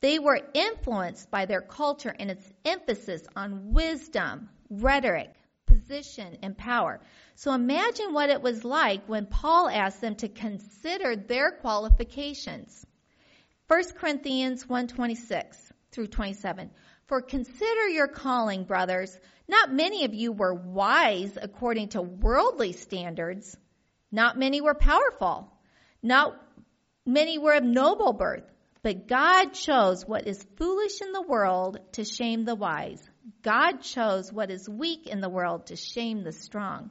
They 0.02 0.18
were 0.18 0.42
influenced 0.54 1.30
by 1.30 1.46
their 1.46 1.62
culture 1.62 2.14
and 2.18 2.32
its 2.32 2.52
emphasis 2.66 3.22
on 3.36 3.72
wisdom, 3.72 4.50
rhetoric, 4.70 5.34
position, 5.68 6.40
and 6.42 6.58
power. 6.58 7.00
So 7.36 7.54
imagine 7.54 8.14
what 8.14 8.30
it 8.30 8.42
was 8.42 8.64
like 8.64 9.08
when 9.08 9.28
Paul 9.28 9.70
asked 9.70 10.02
them 10.02 10.16
to 10.16 10.28
consider 10.28 11.16
their 11.16 11.52
qualifications. 11.52 12.86
1 13.68 13.84
Corinthians 13.96 14.66
1:26 14.66 15.72
through 15.92 16.08
27. 16.08 16.72
For 17.06 17.22
consider 17.22 17.88
your 17.90 18.08
calling, 18.08 18.64
brothers. 18.64 19.18
Not 19.48 19.72
many 19.72 20.06
of 20.06 20.14
you 20.14 20.32
were 20.32 20.54
wise 20.54 21.38
according 21.40 21.90
to 21.90 22.02
worldly 22.02 22.72
standards. 22.72 23.58
Not 24.12 24.38
many 24.38 24.62
were 24.62 24.74
powerful. 24.74 25.52
Not 26.02 26.42
many 27.06 27.38
were 27.38 27.54
of 27.54 27.64
noble 27.64 28.14
birth. 28.14 28.52
But 28.84 29.08
God 29.08 29.54
chose 29.54 30.06
what 30.06 30.28
is 30.28 30.46
foolish 30.58 31.02
in 31.02 31.12
the 31.12 31.22
world 31.22 31.80
to 31.94 32.04
shame 32.04 32.46
the 32.46 32.56
wise. 32.56 33.02
God 33.44 33.82
chose 33.82 34.34
what 34.34 34.50
is 34.50 34.68
weak 34.68 35.06
in 35.06 35.22
the 35.22 35.30
world 35.30 35.68
to 35.68 35.76
shame 35.76 36.24
the 36.24 36.32
strong. 36.32 36.90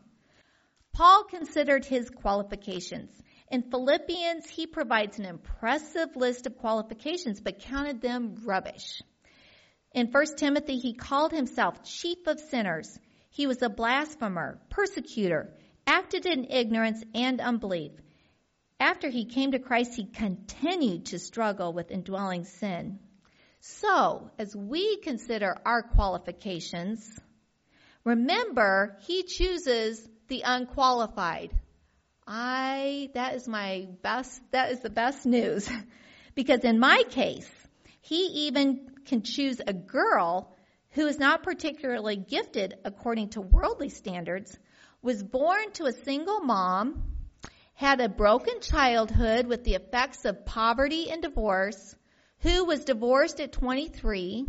Paul 0.92 1.24
considered 1.24 1.84
his 1.84 2.08
qualifications. 2.08 3.10
In 3.50 3.70
Philippians, 3.70 4.48
he 4.48 4.68
provides 4.68 5.18
an 5.18 5.24
impressive 5.24 6.14
list 6.14 6.46
of 6.46 6.58
qualifications, 6.58 7.40
but 7.40 7.58
counted 7.58 8.00
them 8.00 8.36
rubbish. 8.44 9.02
In 9.92 10.12
1 10.12 10.24
Timothy, 10.36 10.78
he 10.78 10.94
called 10.94 11.32
himself 11.32 11.82
chief 11.82 12.18
of 12.28 12.38
sinners. 12.38 12.96
He 13.30 13.48
was 13.48 13.62
a 13.62 13.68
blasphemer, 13.68 14.60
persecutor, 14.70 15.56
acted 15.86 16.26
in 16.26 16.44
ignorance 16.50 17.02
and 17.14 17.40
unbelief. 17.40 17.92
After 18.80 19.10
he 19.10 19.26
came 19.26 19.52
to 19.52 19.58
Christ, 19.58 19.94
he 19.94 20.06
continued 20.06 21.06
to 21.06 21.18
struggle 21.18 21.74
with 21.74 21.90
indwelling 21.90 22.44
sin. 22.44 22.98
So, 23.60 24.30
as 24.38 24.56
we 24.56 24.96
consider 24.96 25.54
our 25.66 25.82
qualifications, 25.82 27.06
remember, 28.04 28.96
he 29.02 29.22
chooses 29.24 30.08
the 30.28 30.44
unqualified. 30.46 31.52
I, 32.26 33.10
that 33.12 33.34
is 33.34 33.46
my 33.46 33.86
best, 34.00 34.40
that 34.52 34.72
is 34.72 34.80
the 34.80 34.88
best 34.88 35.26
news. 35.26 35.68
because 36.34 36.60
in 36.60 36.78
my 36.78 37.02
case, 37.10 37.50
he 38.00 38.46
even 38.46 38.92
can 39.04 39.22
choose 39.22 39.60
a 39.60 39.74
girl 39.74 40.56
who 40.92 41.06
is 41.06 41.18
not 41.18 41.42
particularly 41.42 42.16
gifted 42.16 42.78
according 42.82 43.28
to 43.30 43.42
worldly 43.42 43.90
standards, 43.90 44.58
was 45.02 45.22
born 45.22 45.70
to 45.72 45.84
a 45.84 45.92
single 45.92 46.40
mom, 46.40 47.19
had 47.80 48.02
a 48.02 48.10
broken 48.10 48.60
childhood 48.60 49.46
with 49.46 49.64
the 49.64 49.72
effects 49.72 50.26
of 50.26 50.44
poverty 50.44 51.10
and 51.10 51.22
divorce, 51.22 51.96
who 52.40 52.66
was 52.66 52.84
divorced 52.84 53.40
at 53.40 53.52
23, 53.52 54.44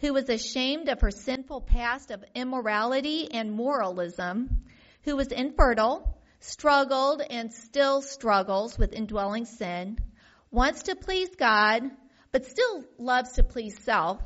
who 0.00 0.12
was 0.12 0.28
ashamed 0.28 0.88
of 0.88 1.00
her 1.00 1.12
sinful 1.12 1.60
past 1.60 2.10
of 2.10 2.24
immorality 2.34 3.30
and 3.30 3.52
moralism, 3.52 4.64
who 5.04 5.14
was 5.14 5.28
infertile, 5.28 6.18
struggled 6.40 7.22
and 7.22 7.52
still 7.52 8.02
struggles 8.02 8.76
with 8.76 8.92
indwelling 8.92 9.44
sin, 9.44 9.96
wants 10.50 10.82
to 10.82 10.96
please 10.96 11.30
God, 11.36 11.84
but 12.32 12.44
still 12.44 12.84
loves 12.98 13.34
to 13.34 13.44
please 13.44 13.78
self, 13.84 14.20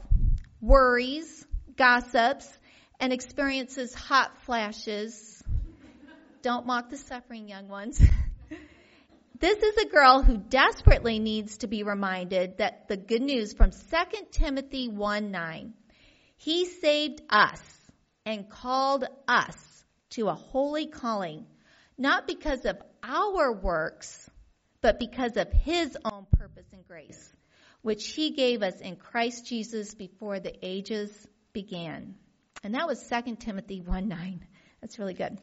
worries, 0.63 1.47
gossips, 1.77 2.49
and 2.99 3.13
experiences 3.13 3.93
hot 3.93 4.41
flashes. 4.47 5.45
Don't 6.41 6.65
mock 6.65 6.89
the 6.89 6.97
suffering, 6.97 7.47
young 7.47 7.69
ones. 7.69 8.03
this 9.41 9.63
is 9.63 9.77
a 9.77 9.89
girl 9.89 10.23
who 10.23 10.37
desperately 10.37 11.19
needs 11.19 11.59
to 11.59 11.67
be 11.67 11.83
reminded 11.83 12.59
that 12.59 12.89
the 12.89 12.97
good 12.97 13.23
news 13.23 13.53
from 13.53 13.71
2 13.71 13.77
Timothy 14.33 14.89
1 14.89 15.31
9. 15.31 15.75
He 16.37 16.67
saved 16.67 17.23
us 17.29 17.61
and 18.25 18.49
called 18.49 19.05
us 19.27 19.57
to 20.11 20.29
a 20.29 20.35
holy 20.35 20.87
calling, 20.87 21.47
not 21.97 22.27
because 22.27 22.65
of 22.65 22.81
our 23.03 23.53
works, 23.53 24.29
but 24.81 24.99
because 24.99 25.37
of 25.37 25.51
his 25.51 25.97
own 26.05 26.27
purpose 26.39 26.67
and 26.73 26.87
grace 26.87 27.33
which 27.83 28.09
he 28.09 28.31
gave 28.31 28.63
us 28.63 28.81
in 28.81 28.97
Christ 28.97 29.47
Jesus 29.47 29.95
before 29.95 30.41
the 30.41 30.55
ages 30.63 31.11
began. 31.53 32.17
And 32.63 32.75
that 32.75 32.87
was 32.87 33.03
2 33.09 33.37
Timothy 33.37 33.81
1 33.81 34.09
9. 34.09 34.47
That's 34.81 34.99
really 34.99 35.15
good. 35.15 35.39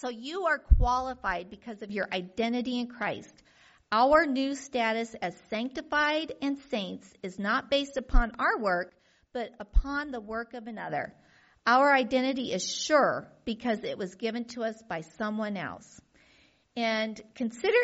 So 0.00 0.08
you 0.08 0.46
are 0.46 0.58
qualified 0.58 1.50
because 1.50 1.82
of 1.82 1.90
your 1.90 2.06
identity 2.12 2.78
in 2.78 2.86
Christ. 2.86 3.34
Our 3.90 4.26
new 4.26 4.54
status 4.54 5.12
as 5.20 5.34
sanctified 5.50 6.32
and 6.40 6.58
saints 6.70 7.12
is 7.22 7.36
not 7.36 7.68
based 7.68 7.96
upon 7.96 8.32
our 8.38 8.58
work, 8.58 8.94
but 9.32 9.50
upon 9.58 10.12
the 10.12 10.20
work 10.20 10.54
of 10.54 10.68
another. 10.68 11.14
Our 11.66 11.92
identity 11.92 12.52
is 12.52 12.64
sure 12.70 13.26
because 13.44 13.82
it 13.82 13.98
was 13.98 14.14
given 14.14 14.44
to 14.50 14.62
us 14.62 14.80
by 14.88 15.00
someone 15.00 15.56
else. 15.56 16.00
And 16.76 17.20
consider, 17.34 17.76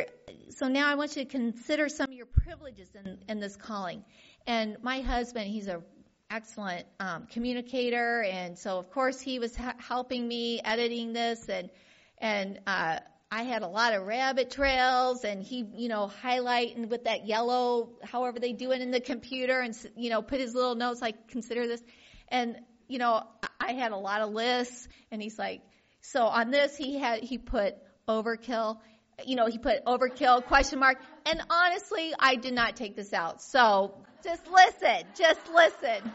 so 0.51 0.69
now 0.69 0.89
I 0.89 0.95
want 0.95 1.17
you 1.17 1.25
to 1.25 1.31
consider 1.31 1.89
some 1.89 2.11
of 2.11 2.15
your 2.15 2.27
privileges 2.27 2.91
in, 2.95 3.19
in 3.29 3.41
this 3.41 3.57
calling. 3.57 4.05
And 4.47 4.77
my 4.83 5.01
husband, 5.01 5.49
he's 5.49 5.67
a 5.67 5.83
excellent 6.31 6.87
um, 7.01 7.27
communicator, 7.27 8.23
and 8.23 8.59
so 8.59 8.79
of 8.79 8.91
course 8.91 9.21
he 9.21 9.39
was 9.39 9.55
ha- 9.55 9.75
helping 9.79 10.27
me 10.27 10.61
editing 10.65 11.13
this, 11.13 11.49
and 11.49 11.71
and 12.19 12.61
uh, 12.67 12.99
I 13.31 13.43
had 13.43 13.63
a 13.63 13.69
lot 13.69 13.95
of 13.95 14.07
rabbit 14.07 14.51
trails, 14.51 15.25
and 15.25 15.43
he, 15.43 15.65
you 15.75 15.89
know, 15.89 16.11
highlighting 16.23 16.89
with 16.89 17.05
that 17.05 17.27
yellow, 17.27 17.91
however 18.03 18.39
they 18.39 18.53
do 18.53 18.73
it 18.73 18.81
in 18.81 18.91
the 18.91 19.01
computer, 19.01 19.61
and 19.61 19.77
you 19.97 20.11
know, 20.11 20.23
put 20.23 20.41
his 20.41 20.55
little 20.55 20.75
notes 20.75 21.01
like 21.01 21.29
consider 21.29 21.67
this, 21.67 21.83
and 22.29 22.57
you 22.89 22.99
know, 22.99 23.23
I 23.61 23.73
had 23.73 23.93
a 23.93 23.97
lot 23.97 24.21
of 24.21 24.31
lists, 24.31 24.89
and 25.11 25.23
he's 25.23 25.39
like, 25.39 25.63
so 26.05 26.25
on 26.25 26.51
this 26.51 26.77
he 26.77 26.99
had 26.99 27.23
he 27.23 27.39
put 27.39 27.77
overkill. 28.07 28.79
You 29.25 29.37
know, 29.37 29.47
he 29.47 29.59
put 29.59 29.85
overkill 29.85 30.45
question 30.45 30.79
mark. 30.79 30.99
And 31.25 31.41
honestly, 31.49 32.13
I 32.19 32.37
did 32.37 32.53
not 32.53 32.77
take 32.77 32.95
this 32.95 33.13
out. 33.13 33.41
So 33.41 33.95
just 34.23 34.43
listen, 34.49 35.07
just 35.17 35.41
listen. 35.53 36.13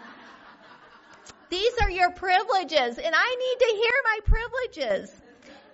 These 1.49 1.73
are 1.81 1.89
your 1.89 2.11
privileges 2.11 2.97
and 2.97 3.15
I 3.15 3.35
need 3.35 3.59
to 3.59 3.75
hear 3.75 3.91
my 4.03 4.19
privileges. 4.25 5.21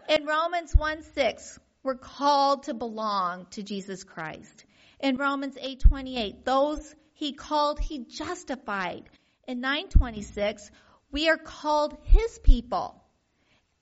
In 0.07 0.25
Romans 0.25 0.75
1 0.75 1.01
6, 1.01 1.59
we're 1.81 1.95
called 1.95 2.63
to 2.63 2.75
belong 2.75 3.47
to 3.51 3.63
Jesus 3.63 4.03
Christ. 4.03 4.65
In 4.99 5.17
Romans 5.17 5.57
8:28, 5.59 6.45
those 6.45 6.95
he 7.13 7.33
called, 7.33 7.79
he 7.79 8.05
justified. 8.05 9.09
In 9.47 9.61
926, 9.61 10.69
we 11.11 11.29
are 11.29 11.37
called 11.37 11.97
his 12.03 12.37
people. 12.39 13.03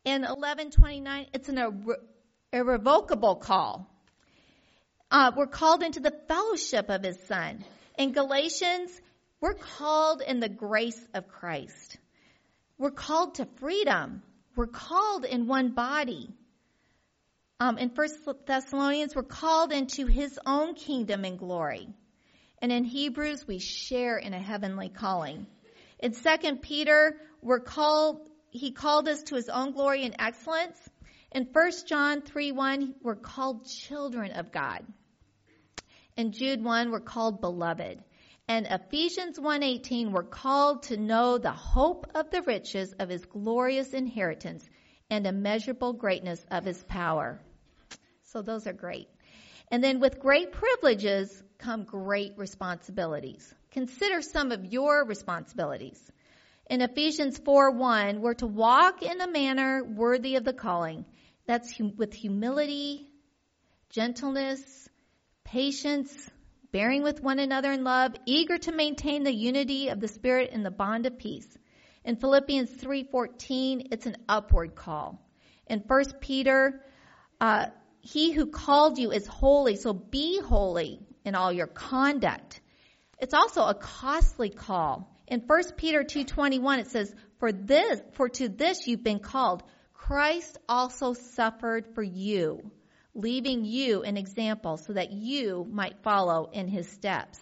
In 0.05 0.21
1129, 0.21 1.27
it's 1.33 1.49
an 1.49 1.95
irrevocable 2.53 3.35
call. 3.35 3.89
Uh, 5.11 5.31
we're 5.35 5.47
called 5.47 5.83
into 5.83 5.99
the 5.99 6.17
fellowship 6.27 6.89
of 6.89 7.03
his 7.03 7.19
son. 7.27 7.65
In 7.97 8.13
Galatians, 8.13 8.91
we're 9.41 9.53
called 9.53 10.21
in 10.21 10.39
the 10.39 10.49
grace 10.49 10.99
of 11.13 11.27
Christ. 11.27 11.97
We're 12.77 12.91
called 12.91 13.35
to 13.35 13.45
freedom. 13.57 14.23
We're 14.55 14.67
called 14.67 15.25
in 15.25 15.47
one 15.47 15.71
body. 15.71 16.29
Um, 17.59 17.77
in 17.77 17.89
First 17.89 18.17
Thessalonians, 18.45 19.15
we're 19.15 19.23
called 19.23 19.71
into 19.71 20.05
his 20.05 20.39
own 20.45 20.75
kingdom 20.75 21.25
and 21.25 21.39
glory. 21.39 21.87
And 22.61 22.71
in 22.71 22.83
Hebrews, 22.83 23.47
we 23.47 23.59
share 23.59 24.17
in 24.17 24.33
a 24.33 24.39
heavenly 24.39 24.89
calling. 24.89 25.47
In 25.99 26.13
Second 26.13 26.61
Peter, 26.61 27.17
we're 27.41 27.61
called, 27.61 28.29
he 28.51 28.71
called 28.71 29.07
us 29.07 29.23
to 29.23 29.35
his 29.35 29.49
own 29.49 29.71
glory 29.71 30.05
and 30.05 30.15
excellence. 30.19 30.77
In 31.31 31.47
1 31.51 31.71
John 31.87 32.21
3 32.21 32.51
1, 32.51 32.95
we're 33.01 33.15
called 33.15 33.65
children 33.65 34.33
of 34.33 34.51
God. 34.51 34.85
In 36.15 36.31
Jude 36.31 36.63
1, 36.63 36.91
we're 36.91 36.99
called 36.99 37.41
beloved. 37.41 38.03
And 38.47 38.67
Ephesians 38.67 39.39
1:18 39.39 40.11
we're 40.11 40.23
called 40.23 40.83
to 40.83 40.97
know 40.97 41.37
the 41.37 41.53
hope 41.53 42.07
of 42.13 42.29
the 42.29 42.41
riches 42.41 42.93
of 42.99 43.09
his 43.09 43.25
glorious 43.25 43.93
inheritance 43.93 44.67
and 45.09 45.25
immeasurable 45.25 45.93
greatness 45.93 46.45
of 46.51 46.65
his 46.65 46.83
power. 46.83 47.39
So 48.23 48.41
those 48.41 48.67
are 48.67 48.73
great. 48.73 49.07
And 49.69 49.81
then 49.83 49.99
with 49.99 50.19
great 50.19 50.51
privileges 50.51 51.41
come 51.57 51.85
great 51.85 52.37
responsibilities. 52.37 53.53
Consider 53.71 54.21
some 54.21 54.51
of 54.51 54.65
your 54.65 55.05
responsibilities. 55.05 56.11
In 56.69 56.81
Ephesians 56.81 57.37
4 57.37 57.71
1, 57.71 58.21
we're 58.21 58.33
to 58.35 58.47
walk 58.47 59.01
in 59.03 59.21
a 59.21 59.31
manner 59.31 59.83
worthy 59.83 60.35
of 60.35 60.43
the 60.43 60.53
calling. 60.53 61.05
That's 61.45 61.75
hum- 61.77 61.95
with 61.95 62.13
humility, 62.13 63.07
gentleness, 63.89 64.89
patience, 65.43 66.11
bearing 66.73 67.03
with 67.03 67.21
one 67.21 67.37
another 67.37 67.71
in 67.71 67.83
love, 67.83 68.15
eager 68.25 68.57
to 68.57 68.71
maintain 68.71 69.23
the 69.23 69.31
unity 69.31 69.89
of 69.89 69.99
the 69.99 70.07
Spirit 70.07 70.49
in 70.49 70.63
the 70.63 70.71
bond 70.71 71.05
of 71.05 71.19
peace. 71.19 71.47
In 72.03 72.15
Philippians 72.15 72.71
3:14, 72.71 73.89
it's 73.91 74.07
an 74.07 74.17
upward 74.27 74.75
call. 74.75 75.21
In 75.67 75.81
1 75.81 76.19
Peter, 76.19 76.83
uh, 77.39 77.67
he 78.01 78.31
who 78.31 78.47
called 78.47 78.97
you 78.97 79.11
is 79.11 79.27
holy, 79.27 79.75
so 79.75 79.93
be 79.93 80.41
holy 80.41 80.99
in 81.23 81.35
all 81.35 81.53
your 81.53 81.67
conduct. 81.67 82.59
It's 83.19 83.35
also 83.35 83.67
a 83.67 83.75
costly 83.75 84.49
call. 84.49 85.15
In 85.27 85.41
1 85.41 85.77
Peter 85.77 86.03
2:21 86.03 86.79
it 86.79 86.87
says, 86.87 87.15
"For 87.37 87.51
this 87.51 88.01
for 88.13 88.29
to 88.29 88.49
this 88.49 88.87
you've 88.87 89.03
been 89.03 89.19
called. 89.19 89.63
Christ 89.93 90.57
also 90.67 91.13
suffered 91.13 91.93
for 91.93 92.03
you, 92.03 92.71
leaving 93.13 93.65
you 93.65 94.03
an 94.03 94.17
example 94.17 94.77
so 94.77 94.93
that 94.93 95.11
you 95.11 95.65
might 95.69 96.03
follow 96.03 96.49
in 96.51 96.67
his 96.67 96.87
steps." 96.87 97.39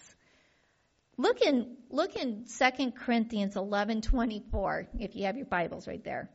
Look 1.17 1.41
in 1.41 1.77
look 1.89 2.15
in 2.15 2.45
2 2.45 2.91
Corinthians 2.93 3.55
11:24 3.55 4.88
if 4.99 5.15
you 5.15 5.25
have 5.25 5.38
your 5.38 5.45
Bibles 5.45 5.88
right 5.88 6.03
there. 6.03 6.29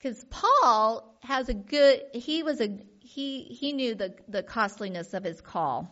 Cuz 0.00 0.24
Paul 0.30 1.18
has 1.22 1.48
a 1.48 1.54
good 1.54 2.02
he 2.14 2.42
was 2.42 2.60
a 2.60 2.78
he 3.00 3.42
he 3.44 3.72
knew 3.72 3.94
the 3.94 4.14
the 4.28 4.42
costliness 4.42 5.14
of 5.14 5.24
his 5.24 5.40
call. 5.40 5.88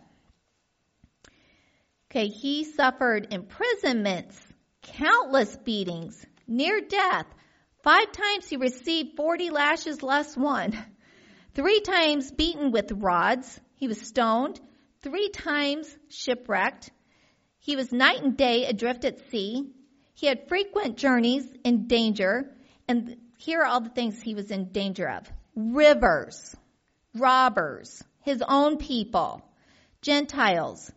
Okay, 2.10 2.26
he 2.26 2.64
suffered 2.64 3.32
imprisonments, 3.32 4.40
countless 4.82 5.56
beatings, 5.56 6.26
near 6.46 6.80
death. 6.80 7.26
Five 7.82 8.10
times 8.12 8.48
he 8.48 8.56
received 8.56 9.16
40 9.16 9.50
lashes 9.50 10.02
less 10.02 10.36
one. 10.36 10.76
Three 11.54 11.80
times 11.80 12.30
beaten 12.30 12.70
with 12.70 12.92
rods. 12.92 13.60
He 13.74 13.88
was 13.88 14.00
stoned. 14.00 14.60
Three 15.02 15.28
times 15.30 15.94
shipwrecked. 16.08 16.90
He 17.58 17.76
was 17.76 17.92
night 17.92 18.22
and 18.22 18.36
day 18.36 18.66
adrift 18.66 19.04
at 19.04 19.30
sea. 19.30 19.72
He 20.14 20.26
had 20.26 20.48
frequent 20.48 20.96
journeys 20.96 21.46
in 21.64 21.86
danger. 21.86 22.54
And 22.86 23.16
here 23.38 23.60
are 23.60 23.66
all 23.66 23.80
the 23.80 23.90
things 23.90 24.20
he 24.20 24.34
was 24.34 24.50
in 24.50 24.72
danger 24.72 25.08
of. 25.08 25.30
Rivers, 25.54 26.54
robbers, 27.14 28.02
his 28.20 28.42
own 28.46 28.76
people, 28.76 29.42
Gentiles, 30.02 30.90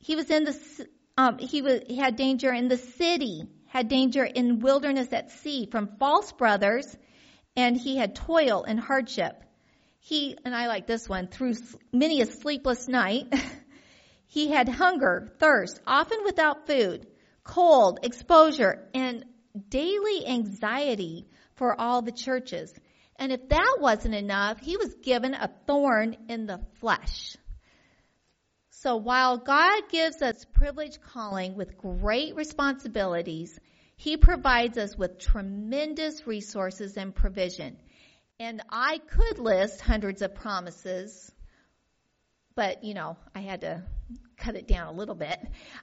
he 0.00 0.16
was 0.16 0.30
in 0.30 0.44
the 0.44 0.88
um, 1.16 1.38
he 1.38 1.60
was 1.62 1.82
he 1.86 1.96
had 1.96 2.16
danger 2.16 2.52
in 2.52 2.68
the 2.68 2.78
city, 2.78 3.42
had 3.66 3.88
danger 3.88 4.24
in 4.24 4.60
wilderness 4.60 5.12
at 5.12 5.30
sea 5.30 5.68
from 5.70 5.96
false 5.98 6.32
brothers, 6.32 6.96
and 7.56 7.76
he 7.76 7.96
had 7.96 8.14
toil 8.14 8.64
and 8.64 8.80
hardship. 8.80 9.42
He 10.00 10.36
and 10.44 10.54
I 10.54 10.66
like 10.66 10.86
this 10.86 11.08
one 11.08 11.28
through 11.28 11.54
many 11.92 12.20
a 12.20 12.26
sleepless 12.26 12.88
night. 12.88 13.32
he 14.26 14.48
had 14.48 14.68
hunger, 14.68 15.32
thirst, 15.38 15.80
often 15.86 16.24
without 16.24 16.66
food, 16.66 17.06
cold, 17.44 18.00
exposure, 18.02 18.88
and 18.94 19.24
daily 19.68 20.26
anxiety 20.26 21.28
for 21.54 21.78
all 21.78 22.02
the 22.02 22.12
churches. 22.12 22.72
And 23.16 23.30
if 23.32 23.48
that 23.50 23.76
wasn't 23.80 24.14
enough, 24.14 24.60
he 24.60 24.76
was 24.76 24.94
given 25.02 25.34
a 25.34 25.50
thorn 25.66 26.16
in 26.28 26.46
the 26.46 26.60
flesh. 26.80 27.36
So 28.70 28.96
while 28.96 29.36
God 29.36 29.90
gives 29.90 30.22
us 30.22 30.46
privileged 30.54 31.02
calling 31.02 31.54
with 31.54 31.76
great 31.76 32.34
responsibilities, 32.34 33.60
He 33.96 34.16
provides 34.16 34.78
us 34.78 34.96
with 34.96 35.18
tremendous 35.18 36.26
resources 36.26 36.96
and 36.96 37.14
provision. 37.14 37.76
And 38.40 38.60
I 38.70 38.98
could 38.98 39.38
list 39.38 39.80
hundreds 39.80 40.22
of 40.22 40.34
promises, 40.34 41.30
but 42.56 42.82
you 42.82 42.94
know, 42.94 43.16
I 43.32 43.40
had 43.40 43.60
to 43.60 43.84
cut 44.36 44.56
it 44.56 44.66
down 44.66 44.88
a 44.88 44.92
little 44.92 45.14
bit. 45.14 45.38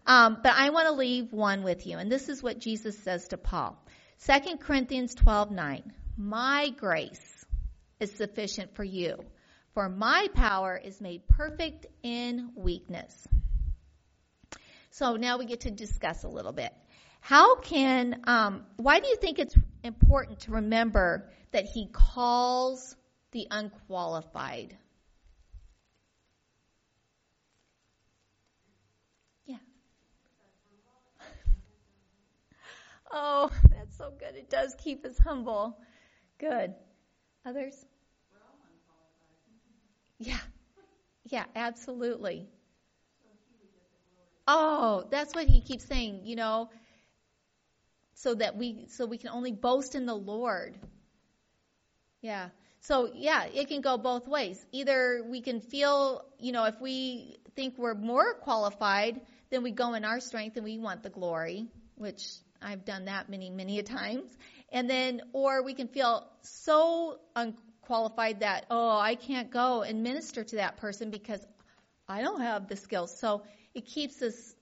Um, 0.05 0.39
but 0.43 0.51
I 0.53 0.71
want 0.71 0.87
to 0.87 0.93
leave 0.93 1.31
one 1.31 1.63
with 1.63 1.87
you, 1.87 1.97
and 1.97 2.11
this 2.11 2.27
is 2.27 2.43
what 2.43 2.59
Jesus 2.59 2.97
says 2.97 3.29
to 3.29 3.37
Paul. 3.37 3.81
2 4.25 4.57
Corinthians 4.57 5.15
12:9. 5.15 5.83
My 6.17 6.71
grace 6.75 7.45
is 8.01 8.11
sufficient 8.11 8.75
for 8.75 8.83
you 8.83 9.23
for 9.77 9.89
my 9.89 10.27
power 10.33 10.75
is 10.75 10.99
made 10.99 11.27
perfect 11.27 11.85
in 12.01 12.49
weakness. 12.55 13.27
So 14.89 15.17
now 15.17 15.37
we 15.37 15.45
get 15.45 15.59
to 15.61 15.69
discuss 15.69 16.23
a 16.23 16.27
little 16.27 16.51
bit. 16.51 16.73
How 17.27 17.57
can, 17.57 18.21
um, 18.23 18.65
why 18.77 19.01
do 19.01 19.07
you 19.09 19.17
think 19.17 19.37
it's 19.37 19.53
important 19.83 20.39
to 20.43 20.51
remember 20.51 21.29
that 21.51 21.65
he 21.65 21.89
calls 21.91 22.95
the 23.33 23.45
unqualified? 23.51 24.77
Yeah. 29.45 29.57
Oh, 33.11 33.49
that's 33.71 33.97
so 33.97 34.13
good. 34.17 34.35
It 34.37 34.49
does 34.49 34.73
keep 34.81 35.05
us 35.05 35.17
humble. 35.17 35.77
Good. 36.39 36.73
Others? 37.45 37.85
Yeah. 40.17 40.39
Yeah, 41.25 41.43
absolutely. 41.57 42.47
Oh, 44.47 45.05
that's 45.11 45.35
what 45.35 45.47
he 45.47 45.59
keeps 45.59 45.83
saying, 45.85 46.21
you 46.25 46.37
know, 46.37 46.69
so 48.17 48.35
that 48.35 48.57
we 48.57 48.87
so 48.89 49.05
we 49.05 49.17
can 49.17 49.29
only 49.29 49.51
boast 49.51 49.95
in 49.95 50.05
the 50.05 50.15
Lord. 50.15 50.77
Yeah. 52.21 52.49
So, 52.81 53.09
yeah, 53.13 53.45
it 53.45 53.67
can 53.67 53.81
go 53.81 53.97
both 53.97 54.27
ways. 54.27 54.63
Either 54.71 55.23
we 55.27 55.41
can 55.41 55.61
feel, 55.61 56.23
you 56.39 56.51
know, 56.51 56.65
if 56.65 56.79
we 56.79 57.37
think 57.55 57.77
we're 57.77 57.95
more 57.95 58.35
qualified, 58.35 59.19
then 59.49 59.63
we 59.63 59.71
go 59.71 59.93
in 59.93 60.05
our 60.05 60.19
strength 60.19 60.55
and 60.57 60.63
we 60.63 60.77
want 60.77 61.03
the 61.03 61.09
glory, 61.09 61.67
which 61.95 62.23
I've 62.61 62.85
done 62.85 63.05
that 63.05 63.29
many, 63.29 63.49
many 63.49 63.79
a 63.79 63.83
times. 63.83 64.31
And 64.71 64.89
then, 64.89 65.21
or 65.33 65.63
we 65.63 65.73
can 65.73 65.87
feel 65.87 66.27
so 66.41 67.19
unqualified 67.35 68.41
that, 68.41 68.65
oh, 68.69 68.97
I 68.97 69.15
can't 69.15 69.51
go 69.51 69.81
and 69.81 70.03
minister 70.03 70.43
to 70.43 70.55
that 70.57 70.77
person 70.77 71.09
because 71.09 71.45
I 72.07 72.21
don't 72.21 72.41
have 72.41 72.67
the 72.67 72.75
skills. 72.75 73.17
So 73.19 73.43
it 73.73 73.85
keeps 73.85 74.21
us, 74.21 74.55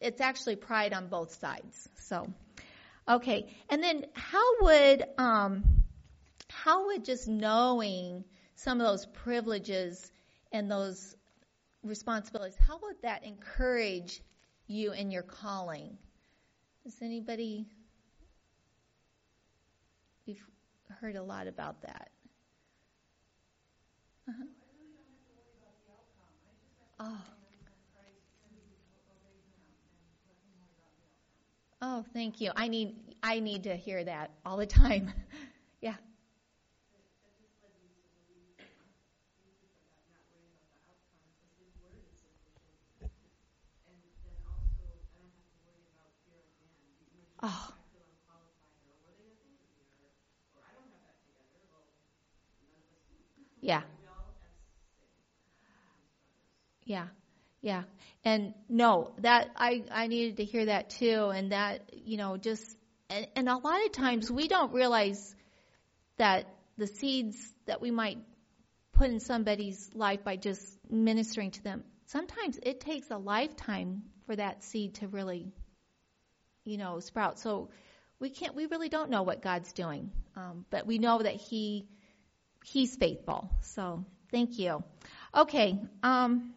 it's 0.00 0.20
actually 0.20 0.56
pride 0.56 0.92
on 0.92 1.08
both 1.08 1.34
sides. 1.34 1.88
So, 2.00 2.32
okay. 3.08 3.54
And 3.68 3.82
then 3.82 4.06
how 4.14 4.62
would, 4.62 5.04
um, 5.18 5.64
how 6.48 6.86
would 6.86 7.04
just 7.04 7.28
knowing 7.28 8.24
some 8.54 8.80
of 8.80 8.86
those 8.86 9.06
privileges 9.06 10.12
and 10.52 10.70
those 10.70 11.16
responsibilities, 11.82 12.56
how 12.58 12.78
would 12.82 12.96
that 13.02 13.24
encourage 13.24 14.22
you 14.66 14.92
in 14.92 15.10
your 15.10 15.22
calling? 15.22 15.96
Does 16.84 16.96
anybody, 17.02 17.66
we've 20.26 20.42
heard 21.00 21.16
a 21.16 21.22
lot 21.22 21.46
about 21.46 21.82
that. 21.82 22.10
Uh-huh. 24.28 24.44
Oh. 27.00 27.35
Oh, 31.82 32.04
thank 32.12 32.40
you. 32.40 32.50
I 32.56 32.68
need 32.68 32.96
I 33.22 33.40
need 33.40 33.64
to 33.64 33.76
hear 33.76 34.02
that 34.04 34.30
all 34.44 34.56
the 34.56 34.66
time. 34.66 35.12
yeah. 35.80 35.96
Oh. 47.42 47.74
Yeah. 53.60 53.82
Yeah. 56.84 57.08
Yeah. 57.66 57.82
And 58.24 58.54
no, 58.68 59.12
that 59.18 59.50
I 59.56 59.82
I 59.90 60.06
needed 60.06 60.36
to 60.36 60.44
hear 60.44 60.66
that 60.66 60.90
too 60.90 61.30
and 61.34 61.50
that, 61.50 61.90
you 61.92 62.16
know, 62.16 62.36
just 62.36 62.64
and, 63.10 63.26
and 63.34 63.48
a 63.48 63.56
lot 63.56 63.84
of 63.84 63.90
times 63.90 64.30
we 64.30 64.46
don't 64.46 64.72
realize 64.72 65.34
that 66.16 66.46
the 66.78 66.86
seeds 66.86 67.36
that 67.66 67.80
we 67.80 67.90
might 67.90 68.18
put 68.92 69.10
in 69.10 69.18
somebody's 69.18 69.90
life 69.94 70.22
by 70.22 70.36
just 70.36 70.62
ministering 70.88 71.50
to 71.50 71.64
them. 71.64 71.82
Sometimes 72.06 72.56
it 72.62 72.78
takes 72.78 73.10
a 73.10 73.18
lifetime 73.18 74.04
for 74.26 74.36
that 74.36 74.62
seed 74.62 74.94
to 75.00 75.08
really, 75.08 75.52
you 76.64 76.76
know, 76.76 77.00
sprout. 77.00 77.40
So 77.40 77.70
we 78.20 78.30
can't, 78.30 78.54
we 78.54 78.66
really 78.66 78.88
don't 78.88 79.10
know 79.10 79.24
what 79.24 79.42
God's 79.42 79.72
doing, 79.72 80.12
um, 80.36 80.64
but 80.70 80.86
we 80.86 80.98
know 80.98 81.20
that 81.20 81.34
He, 81.34 81.88
He's 82.64 82.94
faithful. 82.94 83.50
So 83.62 84.04
thank 84.30 84.56
you. 84.56 84.84
Okay. 85.34 85.80
Um, 86.04 86.54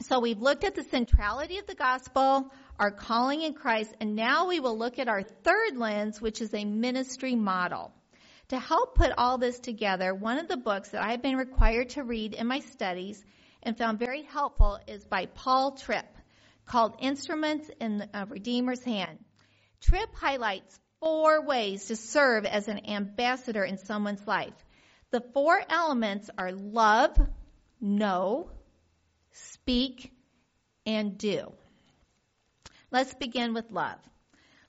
So 0.00 0.18
we've 0.18 0.42
looked 0.42 0.64
at 0.64 0.74
the 0.74 0.82
centrality 0.82 1.58
of 1.58 1.66
the 1.66 1.74
gospel, 1.74 2.52
our 2.78 2.90
calling 2.90 3.42
in 3.42 3.54
Christ, 3.54 3.94
and 4.00 4.16
now 4.16 4.48
we 4.48 4.58
will 4.58 4.76
look 4.76 4.98
at 4.98 5.08
our 5.08 5.22
third 5.22 5.76
lens, 5.76 6.20
which 6.20 6.40
is 6.40 6.52
a 6.52 6.64
ministry 6.64 7.36
model. 7.36 7.92
To 8.48 8.58
help 8.58 8.96
put 8.96 9.12
all 9.16 9.38
this 9.38 9.58
together, 9.60 10.12
one 10.12 10.38
of 10.38 10.48
the 10.48 10.56
books 10.56 10.90
that 10.90 11.02
I've 11.02 11.22
been 11.22 11.36
required 11.36 11.90
to 11.90 12.02
read 12.02 12.34
in 12.34 12.46
my 12.46 12.58
studies 12.58 13.24
and 13.62 13.78
found 13.78 13.98
very 13.98 14.22
helpful 14.22 14.78
is 14.86 15.04
by 15.04 15.26
Paul 15.26 15.72
Tripp 15.72 16.06
called 16.66 16.96
Instruments 17.00 17.70
in 17.80 18.08
a 18.12 18.22
uh, 18.22 18.26
Redeemer's 18.26 18.82
Hand. 18.82 19.18
Tripp 19.80 20.14
highlights 20.14 20.78
four 21.00 21.44
ways 21.46 21.86
to 21.86 21.96
serve 21.96 22.46
as 22.46 22.68
an 22.68 22.86
ambassador 22.86 23.64
in 23.64 23.78
someone's 23.78 24.26
life. 24.26 24.54
The 25.10 25.22
four 25.32 25.60
elements 25.68 26.30
are 26.36 26.52
love, 26.52 27.16
know, 27.80 28.50
speak, 29.34 30.12
and 30.86 31.18
do. 31.18 31.52
Let's 32.90 33.14
begin 33.14 33.54
with 33.54 33.70
love. 33.70 33.98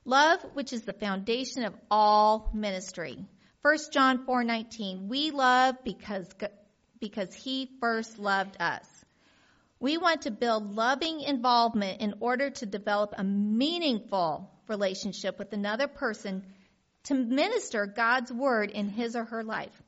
Love, 0.04 0.40
which 0.54 0.72
is 0.72 0.82
the 0.82 0.92
foundation 0.92 1.64
of 1.64 1.74
all 1.90 2.50
ministry. 2.54 3.24
1 3.62 3.78
John 3.92 4.26
4:19 4.26 5.08
We 5.08 5.30
love 5.30 5.76
because 5.84 6.28
because 7.00 7.34
he 7.34 7.70
first 7.80 8.18
loved 8.18 8.56
us. 8.60 8.86
We 9.78 9.98
want 9.98 10.22
to 10.22 10.30
build 10.30 10.74
loving 10.74 11.20
involvement 11.20 12.00
in 12.00 12.14
order 12.20 12.50
to 12.50 12.66
develop 12.66 13.14
a 13.16 13.24
meaningful 13.24 14.50
relationship 14.68 15.38
with 15.38 15.52
another 15.52 15.86
person 15.86 16.44
to 17.04 17.14
minister 17.14 17.86
God's 17.86 18.32
word 18.32 18.70
in 18.70 18.88
his 18.88 19.14
or 19.14 19.24
her 19.24 19.44
life. 19.44 19.82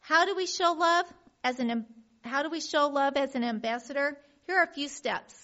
How 0.00 0.24
do 0.24 0.34
we 0.34 0.46
show 0.46 0.72
love 0.72 1.06
as 1.44 1.60
an 1.60 1.86
how 2.26 2.42
do 2.42 2.50
we 2.50 2.60
show 2.60 2.88
love 2.88 3.16
as 3.16 3.34
an 3.34 3.44
ambassador? 3.44 4.16
Here 4.46 4.58
are 4.58 4.64
a 4.64 4.74
few 4.74 4.88
steps. 4.88 5.34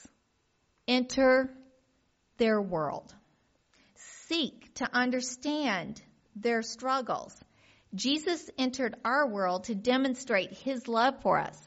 Enter 0.86 1.50
their 2.38 2.60
world. 2.60 3.14
Seek 4.26 4.74
to 4.74 4.88
understand 4.92 6.02
their 6.36 6.62
struggles. 6.62 7.34
Jesus 7.94 8.50
entered 8.58 8.96
our 9.04 9.28
world 9.28 9.64
to 9.64 9.74
demonstrate 9.74 10.52
his 10.52 10.88
love 10.88 11.20
for 11.22 11.38
us. 11.38 11.58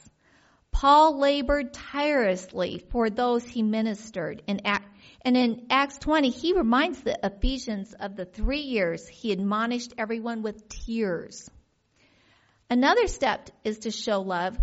Paul 0.72 1.20
labored 1.20 1.74
tirelessly 1.74 2.84
for 2.92 3.10
those 3.10 3.46
he 3.46 3.64
ministered. 3.64 4.42
In 4.48 4.66
Act, 4.66 4.90
and 5.22 5.38
in 5.38 5.68
Acts 5.70 5.98
20, 6.00 6.30
he 6.30 6.54
reminds 6.54 7.00
the 7.02 7.18
Ephesians 7.24 7.94
of 7.98 8.16
the 8.16 8.26
three 8.26 8.62
years 8.62 9.08
he 9.08 9.32
admonished 9.32 9.94
everyone 9.98 10.42
with 10.42 10.68
tears. 10.68 11.50
Another 12.70 13.08
step 13.08 13.50
is 13.64 13.80
to 13.80 13.92
show 13.92 14.22
love. 14.22 14.58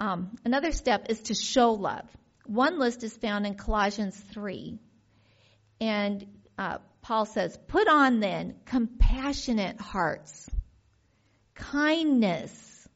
Um, 0.00 0.36
another 0.44 0.72
step 0.72 1.06
is 1.08 1.20
to 1.22 1.34
show 1.34 1.72
love. 1.72 2.04
One 2.46 2.78
list 2.78 3.02
is 3.04 3.16
found 3.16 3.46
in 3.46 3.54
Colossians 3.54 4.16
3. 4.32 4.78
And 5.80 6.26
uh, 6.58 6.78
Paul 7.02 7.26
says, 7.26 7.58
Put 7.68 7.88
on 7.88 8.20
then 8.20 8.56
compassionate 8.64 9.80
hearts, 9.80 10.48
kindness, 11.54 12.88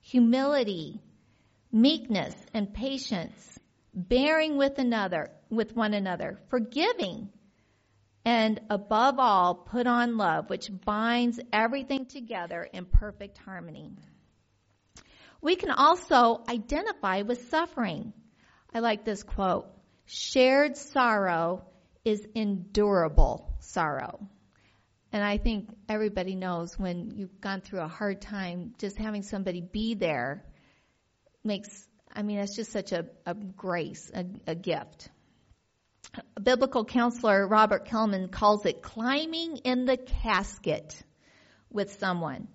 humility, 0.00 1.00
meekness, 1.72 2.34
and 2.54 2.72
patience, 2.72 3.58
bearing 3.94 4.56
with 4.56 4.78
another, 4.78 5.30
with 5.50 5.74
one 5.74 5.94
another, 5.94 6.38
forgiving, 6.48 7.30
and 8.24 8.60
above 8.70 9.20
all, 9.20 9.54
put 9.54 9.86
on 9.86 10.16
love, 10.16 10.50
which 10.50 10.68
binds 10.84 11.38
everything 11.52 12.06
together 12.06 12.68
in 12.72 12.84
perfect 12.84 13.38
harmony. 13.38 13.92
We 15.40 15.56
can 15.56 15.70
also 15.70 16.42
identify 16.48 17.22
with 17.22 17.48
suffering. 17.48 18.12
I 18.72 18.80
like 18.80 19.04
this 19.04 19.22
quote. 19.22 19.66
Shared 20.06 20.76
sorrow 20.76 21.64
is 22.04 22.26
endurable 22.34 23.54
sorrow. 23.60 24.28
And 25.12 25.24
I 25.24 25.38
think 25.38 25.70
everybody 25.88 26.34
knows 26.34 26.78
when 26.78 27.12
you've 27.16 27.40
gone 27.40 27.60
through 27.60 27.80
a 27.80 27.88
hard 27.88 28.20
time, 28.20 28.74
just 28.78 28.98
having 28.98 29.22
somebody 29.22 29.60
be 29.60 29.94
there 29.94 30.44
makes, 31.42 31.88
I 32.14 32.22
mean, 32.22 32.38
it's 32.38 32.56
just 32.56 32.72
such 32.72 32.92
a, 32.92 33.06
a 33.24 33.34
grace, 33.34 34.10
a, 34.14 34.26
a 34.46 34.54
gift. 34.54 35.08
A 36.36 36.40
biblical 36.40 36.84
counselor 36.84 37.46
Robert 37.46 37.86
Kellemen 37.86 38.28
calls 38.28 38.66
it 38.66 38.82
climbing 38.82 39.58
in 39.58 39.84
the 39.84 39.96
casket 39.96 41.02
with 41.70 41.98
someone. 41.98 42.48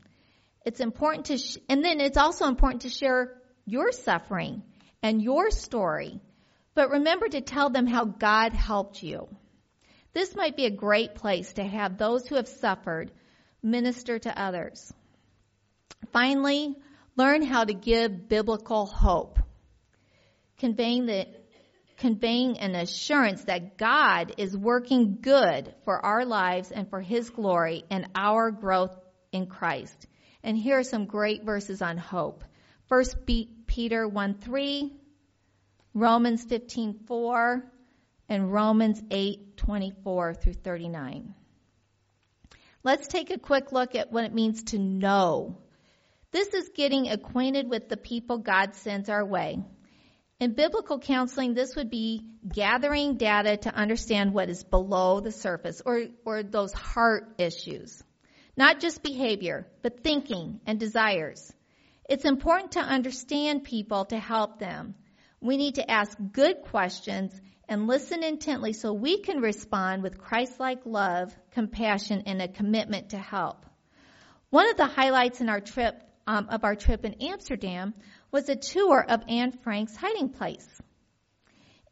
It's 0.66 0.80
important 0.80 1.26
to, 1.28 1.38
sh- 1.38 1.58
and 1.70 1.84
then 1.84 2.00
it's 2.00 2.18
also 2.18 2.48
important 2.48 2.84
to 2.84 2.90
share 2.90 3.42
your 3.66 3.92
suffering 3.92 4.64
and 5.02 5.22
your 5.22 5.50
story. 5.50 6.20
But 6.74 6.92
remember 6.92 7.28
to 7.28 7.42
tell 7.42 7.70
them 7.70 7.88
how 7.88 8.06
God 8.06 8.54
helped 8.54 9.04
you. 9.04 9.28
This 10.14 10.36
might 10.36 10.56
be 10.56 10.66
a 10.66 10.72
great 10.72 11.16
place 11.16 11.54
to 11.54 11.64
have 11.64 11.98
those 11.98 12.28
who 12.28 12.36
have 12.36 12.48
suffered 12.48 13.12
minister 13.64 14.20
to 14.20 14.42
others. 14.42 14.94
Finally, 16.12 16.76
learn 17.16 17.42
how 17.42 17.64
to 17.64 17.74
give 17.74 18.28
biblical 18.28 18.86
hope, 18.86 19.40
conveying 20.58 21.06
the 21.06 21.28
conveying 21.98 22.58
an 22.58 22.74
assurance 22.74 23.44
that 23.44 23.78
God 23.78 24.34
is 24.38 24.58
working 24.58 25.20
good 25.22 25.72
for 25.86 26.04
our 26.04 26.26
lives 26.26 26.72
and 26.72 26.90
for 26.90 27.00
His 27.00 27.30
glory 27.30 27.84
and 27.92 28.08
our 28.16 28.50
growth 28.50 28.98
in 29.32 29.46
Christ. 29.46 30.08
And 30.44 30.58
here 30.58 30.80
are 30.80 30.84
some 30.84 31.06
great 31.06 31.44
verses 31.44 31.82
on 31.82 31.98
hope. 31.98 32.44
First 32.88 33.16
Peter 33.68 34.08
1 34.08 34.34
3, 34.36 34.94
Romans 35.94 36.44
15 36.44 37.00
4, 37.06 37.72
and 38.30 38.52
Romans 38.52 39.02
8 39.12 39.58
24 39.58 40.34
through 40.34 40.54
39. 40.54 41.36
Let's 42.84 43.08
take 43.08 43.30
a 43.30 43.38
quick 43.38 43.72
look 43.72 43.96
at 43.96 44.12
what 44.12 44.24
it 44.24 44.34
means 44.34 44.64
to 44.66 44.80
know. 44.80 45.58
This 46.32 46.54
is 46.54 46.70
getting 46.76 47.10
acquainted 47.10 47.70
with 47.70 47.90
the 47.90 47.98
people 47.98 48.40
God 48.40 48.74
sends 48.76 49.10
our 49.10 49.24
way. 49.24 49.60
In 50.40 50.54
biblical 50.54 50.98
counseling, 50.98 51.54
this 51.54 51.76
would 51.76 51.92
be 51.92 52.26
gathering 52.52 53.18
data 53.18 53.58
to 53.58 53.76
understand 53.76 54.34
what 54.34 54.50
is 54.50 54.64
below 54.64 55.20
the 55.20 55.32
surface 55.32 55.84
or, 55.86 56.08
or 56.26 56.42
those 56.42 56.74
heart 56.74 57.36
issues. 57.38 58.02
Not 58.58 58.80
just 58.80 59.04
behavior, 59.04 59.68
but 59.82 60.04
thinking 60.04 60.60
and 60.66 60.80
desires. 60.80 61.52
It's 62.10 62.26
important 62.26 62.74
to 62.74 62.80
understand 62.80 63.64
people 63.64 64.06
to 64.06 64.20
help 64.20 64.60
them. 64.60 64.96
We 65.40 65.58
need 65.58 65.76
to 65.76 65.90
ask 65.90 66.18
good 66.34 66.62
questions 66.64 67.40
and 67.70 67.88
listen 67.88 68.22
intently 68.22 68.74
so 68.74 68.92
we 68.92 69.22
can 69.22 69.40
respond 69.40 70.04
with 70.04 70.18
Christ-like 70.18 70.82
love, 70.86 71.34
compassion, 71.52 72.24
and 72.26 72.42
a 72.42 72.50
commitment 72.50 73.12
to 73.12 73.18
help. 73.18 73.66
One 74.50 74.70
of 74.70 74.76
the 74.76 74.88
highlights 74.88 75.40
in 75.40 75.48
our 75.48 75.62
trip, 75.62 75.96
um, 76.28 76.48
of 76.50 76.66
our 76.66 76.76
trip 76.76 77.06
in 77.06 77.16
Amsterdam 77.22 77.94
was 78.32 78.50
a 78.50 78.58
tour 78.58 79.04
of 79.08 79.24
Anne 79.30 79.54
Frank's 79.54 79.96
hiding 79.96 80.30
place. 80.30 80.68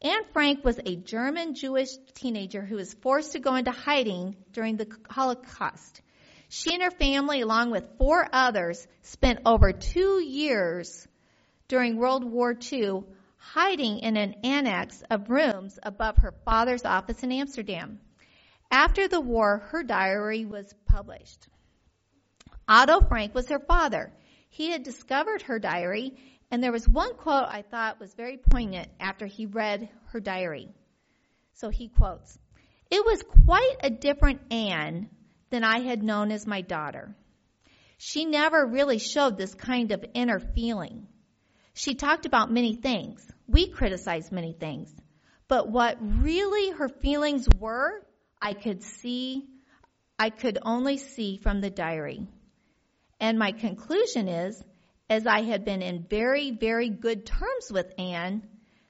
Anne 0.02 0.24
Frank 0.32 0.64
was 0.64 0.78
a 0.78 0.96
German 0.96 1.54
Jewish 1.54 1.90
teenager 2.14 2.62
who 2.62 2.76
was 2.76 2.92
forced 2.92 3.32
to 3.32 3.38
go 3.38 3.54
into 3.54 3.70
hiding 3.70 4.36
during 4.52 4.76
the 4.76 4.86
Holocaust. 5.08 6.02
She 6.52 6.74
and 6.74 6.82
her 6.82 6.90
family, 6.90 7.42
along 7.42 7.70
with 7.70 7.96
four 7.96 8.28
others, 8.32 8.84
spent 9.02 9.38
over 9.46 9.72
two 9.72 10.20
years 10.20 11.06
during 11.68 11.96
World 11.96 12.24
War 12.24 12.58
II 12.72 13.04
hiding 13.36 14.00
in 14.00 14.16
an 14.16 14.34
annex 14.42 15.00
of 15.08 15.30
rooms 15.30 15.78
above 15.80 16.16
her 16.16 16.34
father's 16.44 16.84
office 16.84 17.22
in 17.22 17.30
Amsterdam. 17.30 18.00
After 18.68 19.06
the 19.06 19.20
war, 19.20 19.58
her 19.70 19.84
diary 19.84 20.44
was 20.44 20.74
published. 20.86 21.46
Otto 22.68 23.00
Frank 23.02 23.32
was 23.32 23.48
her 23.48 23.60
father. 23.60 24.12
He 24.48 24.72
had 24.72 24.82
discovered 24.82 25.42
her 25.42 25.60
diary 25.60 26.16
and 26.50 26.60
there 26.60 26.72
was 26.72 26.88
one 26.88 27.14
quote 27.14 27.46
I 27.46 27.62
thought 27.62 28.00
was 28.00 28.12
very 28.14 28.38
poignant 28.38 28.90
after 28.98 29.24
he 29.26 29.46
read 29.46 29.88
her 30.06 30.18
diary. 30.18 30.68
So 31.52 31.68
he 31.68 31.86
quotes, 31.86 32.36
It 32.90 33.06
was 33.06 33.22
quite 33.46 33.76
a 33.84 33.90
different 33.90 34.40
Anne 34.50 35.10
than 35.50 35.64
I 35.64 35.80
had 35.80 36.02
known 36.02 36.30
as 36.30 36.46
my 36.46 36.62
daughter. 36.62 37.14
She 37.98 38.24
never 38.24 38.64
really 38.64 38.98
showed 38.98 39.36
this 39.36 39.54
kind 39.54 39.92
of 39.92 40.04
inner 40.14 40.38
feeling. 40.38 41.06
She 41.74 41.94
talked 41.94 42.26
about 42.26 42.50
many 42.50 42.74
things. 42.74 43.26
We 43.46 43.68
criticized 43.68 44.32
many 44.32 44.52
things. 44.52 44.94
But 45.48 45.68
what 45.68 45.98
really 46.00 46.70
her 46.70 46.88
feelings 46.88 47.46
were, 47.58 48.06
I 48.40 48.54
could 48.54 48.82
see, 48.82 49.48
I 50.18 50.30
could 50.30 50.58
only 50.62 50.96
see 50.96 51.36
from 51.36 51.60
the 51.60 51.70
diary. 51.70 52.26
And 53.18 53.38
my 53.38 53.52
conclusion 53.52 54.28
is 54.28 54.62
as 55.10 55.26
I 55.26 55.42
had 55.42 55.64
been 55.64 55.82
in 55.82 56.06
very, 56.08 56.52
very 56.52 56.88
good 56.88 57.26
terms 57.26 57.70
with 57.70 57.92
Anne, 57.98 58.46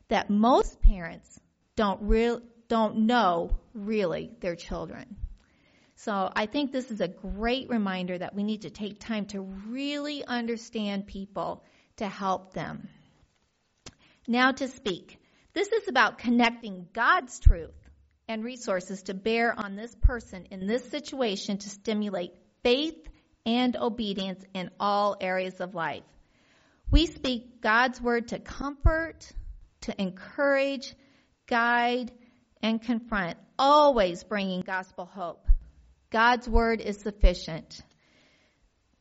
that 0.08 0.28
most 0.28 0.82
parents 0.82 1.40
don't 1.76 2.02
real, 2.02 2.42
don't 2.68 3.06
know 3.06 3.58
really 3.72 4.30
their 4.40 4.54
children. 4.54 5.16
So 6.04 6.32
I 6.34 6.46
think 6.46 6.72
this 6.72 6.90
is 6.90 7.02
a 7.02 7.08
great 7.08 7.68
reminder 7.68 8.16
that 8.16 8.34
we 8.34 8.42
need 8.42 8.62
to 8.62 8.70
take 8.70 9.00
time 9.00 9.26
to 9.26 9.42
really 9.42 10.24
understand 10.24 11.06
people 11.06 11.62
to 11.96 12.08
help 12.08 12.54
them. 12.54 12.88
Now 14.26 14.52
to 14.52 14.68
speak. 14.68 15.18
This 15.52 15.68
is 15.68 15.88
about 15.88 16.16
connecting 16.16 16.88
God's 16.94 17.38
truth 17.38 17.74
and 18.28 18.42
resources 18.42 19.02
to 19.04 19.14
bear 19.14 19.52
on 19.54 19.76
this 19.76 19.94
person 20.00 20.46
in 20.50 20.66
this 20.66 20.88
situation 20.88 21.58
to 21.58 21.68
stimulate 21.68 22.32
faith 22.62 22.96
and 23.44 23.76
obedience 23.76 24.42
in 24.54 24.70
all 24.80 25.18
areas 25.20 25.60
of 25.60 25.74
life. 25.74 26.04
We 26.90 27.04
speak 27.04 27.60
God's 27.60 28.00
word 28.00 28.28
to 28.28 28.38
comfort, 28.38 29.30
to 29.82 30.00
encourage, 30.00 30.94
guide, 31.46 32.10
and 32.62 32.80
confront, 32.80 33.36
always 33.58 34.24
bringing 34.24 34.62
gospel 34.62 35.04
hope. 35.04 35.46
God's 36.10 36.48
word 36.48 36.80
is 36.80 36.98
sufficient. 36.98 37.80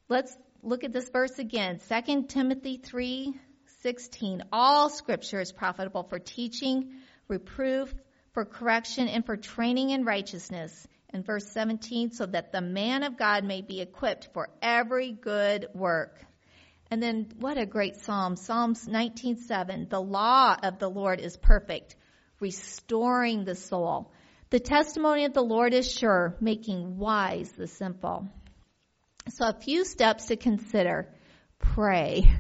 Let's 0.08 0.36
look 0.62 0.84
at 0.84 0.94
this 0.94 1.10
verse 1.10 1.40
again. 1.40 1.80
2 1.80 2.28
Timothy 2.28 2.78
3:16. 2.78 4.44
All 4.52 4.90
scripture 4.90 5.40
is 5.40 5.52
profitable 5.52 6.04
for 6.04 6.20
teaching, 6.20 6.94
reproof, 7.28 7.94
for 8.34 8.46
correction, 8.46 9.08
and 9.08 9.26
for 9.26 9.38
training 9.38 9.90
in 9.90 10.06
righteousness. 10.06 10.88
And 11.12 11.26
verse 11.26 11.48
17, 11.48 12.12
so 12.12 12.28
that 12.28 12.52
the 12.52 12.62
man 12.62 13.02
of 13.02 13.18
God 13.18 13.44
may 13.44 13.62
be 13.62 13.82
equipped 13.82 14.30
for 14.34 14.50
every 14.62 15.12
good 15.12 15.68
work. 15.74 16.24
And 16.92 17.02
then 17.02 17.32
what 17.40 17.58
a 17.58 17.66
great 17.66 17.96
psalm. 17.98 18.36
Psalms 18.36 18.88
19:7. 18.88 19.90
The 19.90 20.02
law 20.02 20.56
of 20.62 20.78
the 20.78 20.90
Lord 20.90 21.20
is 21.20 21.38
perfect, 21.38 21.96
restoring 22.40 23.46
the 23.46 23.56
soul. 23.56 24.12
The 24.52 24.60
testimony 24.60 25.26
of 25.26 25.34
the 25.34 25.44
Lord 25.44 25.76
is 25.76 25.92
sure, 25.92 26.36
making 26.42 26.98
wise 26.98 27.52
the 27.52 27.68
simple. 27.68 28.28
So 29.28 29.48
a 29.48 29.54
few 29.54 29.86
steps 29.86 30.26
to 30.28 30.38
consider. 30.38 31.14
Pray. 31.60 32.32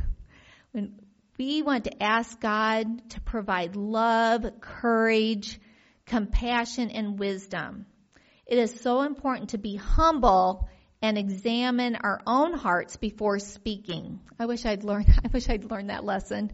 When 0.71 0.99
we 1.37 1.61
want 1.61 1.83
to 1.83 2.01
ask 2.01 2.39
God 2.39 3.09
to 3.11 3.21
provide 3.21 3.75
love, 3.75 4.43
courage, 4.59 5.59
compassion, 6.07 6.89
and 6.89 7.19
wisdom. 7.19 7.85
It 8.47 8.57
is 8.57 8.81
so 8.81 9.01
important 9.03 9.51
to 9.51 9.59
be 9.59 9.75
humble 9.75 10.67
and 11.03 11.15
examine 11.15 11.95
our 11.95 12.21
own 12.25 12.53
hearts 12.53 12.97
before 12.97 13.37
speaking. 13.37 14.19
I 14.39 14.47
wish 14.47 14.65
I'd 14.65 14.83
learned. 14.83 15.09
I 15.23 15.27
wish 15.31 15.47
I'd 15.47 15.69
learned 15.69 15.91
that 15.91 16.03
lesson. 16.03 16.53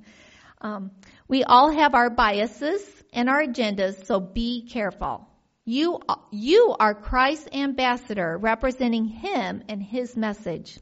Um, 0.60 0.92
we 1.30 1.46
all 1.46 1.72
have 1.72 1.96
our 1.96 2.10
biases 2.10 2.82
and 3.14 3.30
our 3.30 3.42
agendas, 3.42 4.06
so 4.06 4.20
be 4.20 4.68
careful. 4.68 5.30
You, 5.68 6.00
you 6.30 6.76
are 6.80 6.94
Christ's 6.94 7.50
ambassador 7.52 8.38
representing 8.38 9.06
Him 9.06 9.64
and 9.68 9.82
His 9.82 10.16
message. 10.16 10.78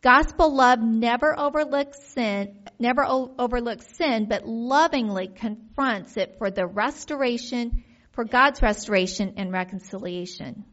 Gospel 0.00 0.52
love 0.52 0.80
never 0.80 1.38
overlooks 1.38 2.02
sin, 2.06 2.64
never 2.80 3.06
overlooks 3.06 3.86
sin, 3.96 4.26
but 4.28 4.44
lovingly 4.44 5.28
confronts 5.28 6.16
it 6.16 6.34
for 6.38 6.50
the 6.50 6.66
restoration, 6.66 7.84
for 8.10 8.24
God's 8.24 8.60
restoration 8.60 9.34
and 9.36 9.52
reconciliation. 9.52 10.64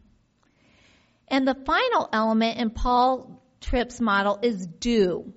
And 1.27 1.47
the 1.47 1.61
final 1.67 2.09
element 2.11 2.57
in 2.57 2.71
Paul 2.71 3.43
Tripp's 3.61 4.01
model 4.01 4.39
is 4.41 4.65
do. 4.65 5.31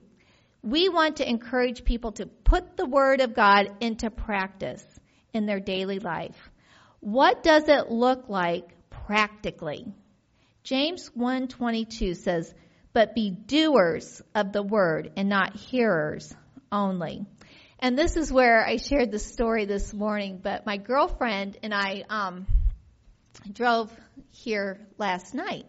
We 0.62 0.88
want 0.88 1.16
to 1.16 1.28
encourage 1.28 1.84
people 1.84 2.12
to 2.12 2.24
put 2.24 2.78
the 2.78 2.86
Word 2.86 3.20
of 3.20 3.34
God 3.34 3.68
into 3.80 4.10
practice 4.10 4.82
in 5.34 5.44
their 5.44 5.60
daily 5.60 5.98
life. 5.98 6.51
What 7.02 7.42
does 7.42 7.68
it 7.68 7.90
look 7.90 8.28
like 8.28 8.76
practically? 8.88 9.92
James 10.62 11.10
1:22 11.16 12.14
says, 12.14 12.54
"But 12.92 13.16
be 13.16 13.32
doers 13.32 14.22
of 14.36 14.52
the 14.52 14.62
word 14.62 15.10
and 15.16 15.28
not 15.28 15.56
hearers 15.56 16.32
only." 16.70 17.26
And 17.80 17.98
this 17.98 18.16
is 18.16 18.32
where 18.32 18.64
I 18.64 18.76
shared 18.76 19.10
the 19.10 19.18
story 19.18 19.64
this 19.64 19.92
morning, 19.92 20.38
but 20.40 20.64
my 20.64 20.76
girlfriend 20.76 21.58
and 21.64 21.74
I 21.74 22.04
um, 22.08 22.46
drove 23.52 23.92
here 24.30 24.78
last 24.96 25.34
night. 25.34 25.66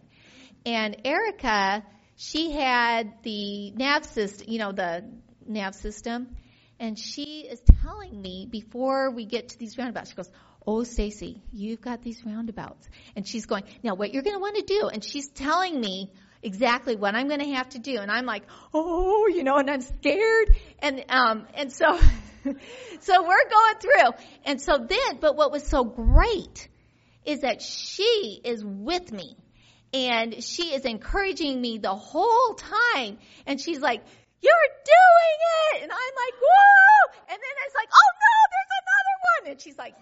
And 0.68 0.96
Erica, 1.04 1.84
she 2.16 2.52
had 2.52 3.12
the 3.24 3.72
nav 3.72 4.06
system, 4.06 4.52
you 4.52 4.60
know, 4.60 4.72
the 4.72 5.04
nav 5.48 5.74
system, 5.74 6.36
and 6.80 7.00
she 7.00 7.48
is 7.50 7.60
telling 7.82 8.22
me 8.22 8.48
before 8.52 9.10
we 9.10 9.26
get 9.26 9.50
to 9.50 9.58
these 9.58 9.80
roundabouts, 9.80 10.12
she 10.12 10.16
goes, 10.16 10.30
Oh, 10.66 10.84
Stacy, 10.84 11.42
you've 11.52 11.82
got 11.82 12.02
these 12.02 12.24
roundabouts. 12.26 12.88
And 13.16 13.28
she's 13.28 13.46
going, 13.46 13.64
now 13.84 13.96
what 13.96 14.14
you're 14.14 14.24
going 14.24 14.36
to 14.36 14.40
want 14.40 14.56
to 14.56 14.64
do. 14.64 14.88
And 14.88 15.04
she's 15.04 15.30
telling 15.30 15.80
me 15.80 16.12
exactly 16.42 16.96
what 16.96 17.16
I'm 17.16 17.28
going 17.28 17.40
to 17.40 17.54
have 17.54 17.70
to 17.70 17.80
do. 17.80 17.98
And 17.98 18.12
I'm 18.12 18.26
like, 18.26 18.44
oh, 18.74 19.28
you 19.28 19.44
know, 19.44 19.58
and 19.58 19.70
I'm 19.70 19.82
scared. 19.82 20.56
And, 20.80 21.04
um, 21.10 21.48
and 21.54 21.72
so, 21.72 21.98
so 23.02 23.24
we're 23.24 23.50
going 23.50 23.76
through. 23.80 24.26
And 24.46 24.62
so 24.62 24.78
then, 24.78 25.18
but 25.20 25.36
what 25.36 25.52
was 25.52 25.64
so 25.68 25.84
great 25.84 26.68
is 27.26 27.42
that 27.42 27.62
she 27.62 28.42
is 28.44 28.64
with 28.64 29.12
me 29.12 29.38
and 29.94 30.44
she 30.44 30.74
is 30.74 30.86
encouraging 30.86 31.60
me 31.60 31.78
the 31.78 31.96
whole 31.96 32.56
time. 32.56 33.18
And 33.46 33.60
she's 33.60 33.80
like, 33.80 34.04
you're 34.42 34.70
doing 34.84 35.40
it. 35.74 35.84
And 35.84 35.92
I'm 35.92 35.98
like, 35.98 36.34
whoa. 36.42 37.20
And 37.30 37.40
then 37.40 37.56
it's 37.66 37.76
like, 37.76 37.90
oh 37.94 38.10
no, 38.20 38.36
there's 38.52 38.74
another 38.82 39.16
one. 39.24 39.52
And 39.52 39.62
she's 39.62 39.78
like, 39.78 39.96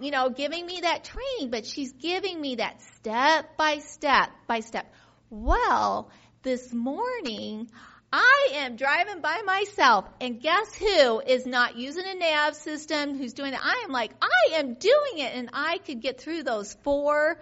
you 0.00 0.10
know, 0.10 0.30
giving 0.30 0.64
me 0.64 0.80
that 0.82 1.04
training, 1.04 1.50
but 1.50 1.66
she's 1.66 1.92
giving 1.92 2.40
me 2.40 2.56
that 2.56 2.80
step 2.96 3.56
by 3.56 3.78
step 3.78 4.30
by 4.46 4.60
step. 4.60 4.92
Well, 5.30 6.10
this 6.42 6.72
morning, 6.72 7.70
I 8.12 8.48
am 8.54 8.76
driving 8.76 9.20
by 9.20 9.42
myself, 9.44 10.06
and 10.20 10.40
guess 10.40 10.74
who 10.74 11.20
is 11.20 11.44
not 11.44 11.76
using 11.76 12.04
a 12.06 12.14
nav 12.14 12.54
system, 12.54 13.18
who's 13.18 13.34
doing 13.34 13.52
it? 13.52 13.60
I 13.62 13.82
am 13.84 13.92
like, 13.92 14.12
I 14.22 14.56
am 14.56 14.74
doing 14.74 15.18
it, 15.18 15.34
and 15.34 15.50
I 15.52 15.78
could 15.78 16.00
get 16.00 16.20
through 16.20 16.42
those 16.44 16.72
four, 16.82 17.38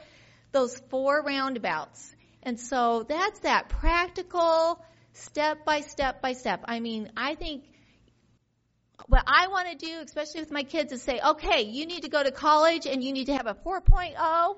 those 0.51 0.77
four 0.91 1.23
roundabouts. 1.23 2.13
And 2.43 2.59
so 2.59 3.05
that's 3.09 3.41
that 3.41 3.69
practical, 3.69 4.85
step 5.13 5.65
by 5.65 5.83
step 5.83 6.21
by 6.21 6.33
step. 6.33 6.65
I 6.65 6.81
mean, 6.81 7.13
I 7.17 7.37
think 7.37 7.65
what 9.09 9.25
I 9.27 9.49
want 9.49 9.69
to 9.69 9.87
do, 9.87 10.01
especially 10.05 10.41
with 10.41 10.51
my 10.51 10.63
kids, 10.63 10.93
is 10.93 11.03
say, 11.03 11.21
okay, 11.25 11.63
you 11.63 11.87
need 11.87 12.03
to 12.03 12.09
go 12.09 12.23
to 12.23 12.31
college 12.31 12.87
and 12.87 13.03
you 13.03 13.13
need 13.13 13.27
to 13.27 13.37
have 13.37 13.47
a 13.47 13.55
4.0, 13.55 14.57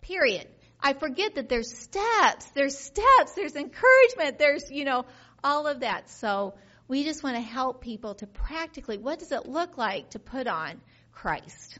period. 0.00 0.46
I 0.80 0.94
forget 0.94 1.34
that 1.34 1.48
there's 1.48 1.76
steps, 1.76 2.46
there's 2.54 2.78
steps, 2.78 3.32
there's 3.34 3.56
encouragement, 3.56 4.38
there's, 4.38 4.70
you 4.70 4.84
know, 4.84 5.04
all 5.42 5.66
of 5.66 5.80
that. 5.80 6.08
So 6.10 6.54
we 6.88 7.04
just 7.04 7.22
want 7.22 7.36
to 7.36 7.42
help 7.42 7.80
people 7.80 8.14
to 8.16 8.26
practically, 8.26 8.98
what 8.98 9.18
does 9.18 9.32
it 9.32 9.46
look 9.46 9.76
like 9.76 10.10
to 10.10 10.18
put 10.18 10.46
on 10.46 10.80
Christ? 11.12 11.78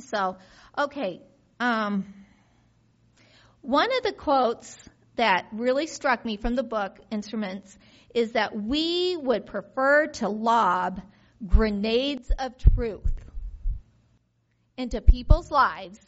So, 0.00 0.36
okay, 0.76 1.20
um, 1.60 2.14
one 3.60 3.88
of 3.96 4.02
the 4.02 4.12
quotes 4.12 4.76
that 5.16 5.46
really 5.52 5.86
struck 5.86 6.24
me 6.24 6.36
from 6.36 6.54
the 6.54 6.62
book, 6.62 6.98
Instruments, 7.10 7.76
is 8.16 8.32
that 8.32 8.56
we 8.56 9.14
would 9.14 9.44
prefer 9.44 10.06
to 10.06 10.26
lob 10.26 11.02
grenades 11.46 12.32
of 12.38 12.56
truth 12.56 13.12
into 14.78 15.02
people's 15.02 15.50
lives 15.50 16.00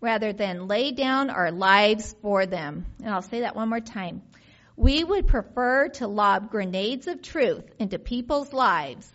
rather 0.00 0.32
than 0.32 0.68
lay 0.68 0.92
down 0.92 1.28
our 1.28 1.50
lives 1.50 2.14
for 2.22 2.46
them. 2.46 2.86
And 3.00 3.12
I'll 3.12 3.20
say 3.20 3.40
that 3.40 3.56
one 3.56 3.68
more 3.68 3.80
time. 3.80 4.22
We 4.76 5.02
would 5.02 5.26
prefer 5.26 5.88
to 5.94 6.06
lob 6.06 6.52
grenades 6.52 7.08
of 7.08 7.20
truth 7.20 7.64
into 7.80 7.98
people's 7.98 8.52
lives 8.52 9.10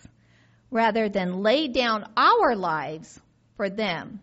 rather 0.70 1.08
than 1.08 1.42
lay 1.42 1.70
down 1.70 2.06
our 2.18 2.54
lives 2.58 3.18
for 3.56 3.70
them. 3.70 4.20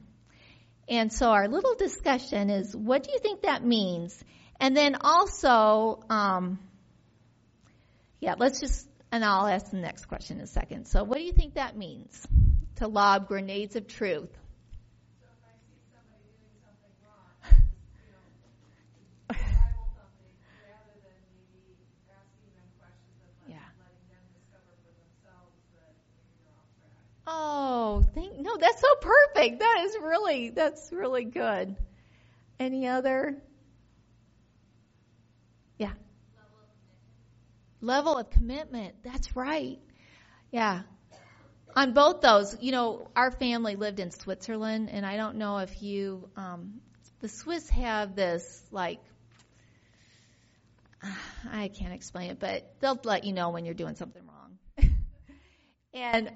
And 0.86 1.10
so 1.10 1.30
our 1.30 1.48
little 1.48 1.76
discussion 1.76 2.50
is 2.50 2.76
what 2.76 3.04
do 3.04 3.10
you 3.10 3.20
think 3.20 3.40
that 3.40 3.64
means? 3.64 4.22
And 4.60 4.76
then 4.76 4.96
also, 5.00 6.04
um, 6.10 6.58
yeah, 8.22 8.36
let's 8.38 8.60
just, 8.60 8.86
and 9.10 9.24
I'll 9.24 9.48
ask 9.48 9.72
the 9.72 9.78
next 9.78 10.06
question 10.06 10.38
in 10.38 10.44
a 10.44 10.46
second. 10.46 10.86
So, 10.86 11.02
what 11.02 11.18
do 11.18 11.24
you 11.24 11.32
think 11.32 11.54
that 11.54 11.76
means 11.76 12.24
to 12.76 12.86
lob 12.86 13.26
grenades 13.26 13.74
of 13.74 13.88
truth? 13.88 14.30
Oh, 27.24 28.04
thank 28.14 28.36
no, 28.38 28.56
that's 28.56 28.80
so 28.80 28.94
perfect. 29.00 29.60
That 29.60 29.84
is 29.84 29.96
really 30.02 30.50
that's 30.50 30.92
really 30.92 31.24
good. 31.24 31.76
Any 32.58 32.88
other? 32.88 33.36
Yeah 35.78 35.92
level 37.82 38.16
of 38.16 38.30
commitment. 38.30 38.94
That's 39.02 39.36
right. 39.36 39.78
Yeah. 40.50 40.82
On 41.74 41.92
both 41.92 42.20
those, 42.20 42.56
you 42.60 42.72
know, 42.72 43.08
our 43.16 43.30
family 43.30 43.76
lived 43.76 43.98
in 43.98 44.10
Switzerland, 44.10 44.90
and 44.90 45.04
I 45.06 45.16
don't 45.16 45.36
know 45.36 45.58
if 45.58 45.82
you, 45.82 46.28
um, 46.36 46.80
the 47.20 47.28
Swiss 47.28 47.68
have 47.70 48.14
this, 48.14 48.62
like, 48.70 49.00
I 51.50 51.68
can't 51.68 51.94
explain 51.94 52.30
it, 52.30 52.38
but 52.38 52.74
they'll 52.80 53.00
let 53.04 53.24
you 53.24 53.32
know 53.32 53.50
when 53.50 53.64
you're 53.64 53.74
doing 53.74 53.96
something 53.96 54.22
wrong. 54.26 54.58
and 55.94 56.30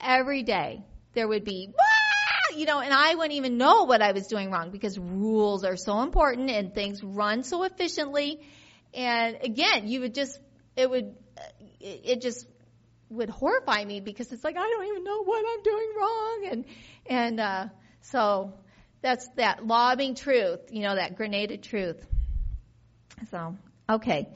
every 0.00 0.44
day 0.44 0.84
there 1.14 1.26
would 1.26 1.44
be, 1.44 1.72
you 2.56 2.66
know, 2.66 2.80
and 2.80 2.94
I 2.94 3.14
wouldn't 3.14 3.34
even 3.34 3.58
know 3.58 3.84
what 3.84 4.02
I 4.02 4.12
was 4.12 4.28
doing 4.28 4.50
wrong 4.52 4.70
because 4.70 4.98
rules 4.98 5.64
are 5.64 5.76
so 5.76 6.02
important 6.02 6.50
and 6.50 6.72
things 6.72 7.02
run 7.02 7.42
so 7.42 7.64
efficiently. 7.64 8.40
And 8.94 9.38
again, 9.42 9.88
you 9.88 10.00
would 10.00 10.14
just, 10.14 10.38
it 10.80 10.90
would, 10.90 11.14
it 11.80 12.20
just 12.20 12.46
would 13.10 13.28
horrify 13.28 13.84
me 13.84 14.00
because 14.00 14.32
it's 14.32 14.42
like, 14.42 14.56
I 14.56 14.68
don't 14.68 14.86
even 14.86 15.04
know 15.04 15.22
what 15.24 15.44
I'm 15.46 15.62
doing 15.62 15.92
wrong. 15.98 16.48
And, 16.50 16.64
and, 17.06 17.40
uh, 17.40 17.66
so 18.02 18.54
that's 19.02 19.28
that 19.36 19.66
lobbing 19.66 20.14
truth, 20.14 20.60
you 20.70 20.82
know, 20.82 20.94
that 20.94 21.16
grenaded 21.16 21.62
truth. 21.62 22.04
So, 23.30 23.56
okay. 23.88 24.28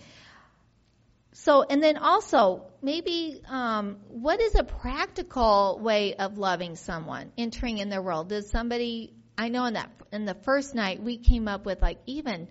So, 1.32 1.62
and 1.62 1.82
then 1.82 1.97
also, 1.97 2.66
maybe, 2.80 3.40
um, 3.49 3.97
what 4.09 4.40
is 4.40 4.55
a 4.55 4.64
practical 4.64 5.78
way 5.82 6.14
of 6.14 6.38
loving 6.38 6.76
someone, 6.76 7.32
entering 7.36 7.78
in 7.78 7.88
their 7.88 8.03
world? 8.03 8.28
Does 8.28 8.51
somebody, 8.51 9.12
I 9.36 9.49
know 9.49 9.64
in 9.64 9.74
that, 9.74 9.90
in 10.12 10.26
the 10.26 10.34
first 10.34 10.74
night, 10.74 11.03
we 11.03 11.16
came 11.16 11.49
up 11.49 11.66
with 11.66 11.82
like 11.82 11.99
even 12.07 12.49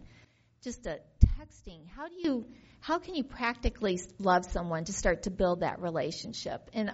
just 0.63 0.85
a 0.85 0.99
texting. 1.25 1.87
How 1.95 2.07
do 2.07 2.15
you, 2.15 2.45
how 2.83 2.99
can 2.99 3.15
you 3.15 3.23
practically 3.23 3.97
love 4.19 4.43
someone 4.43 4.83
to 4.83 4.91
start 4.91 5.23
to 5.23 5.31
build 5.31 5.61
that 5.61 5.79
relationship? 5.79 6.69
And 6.73 6.91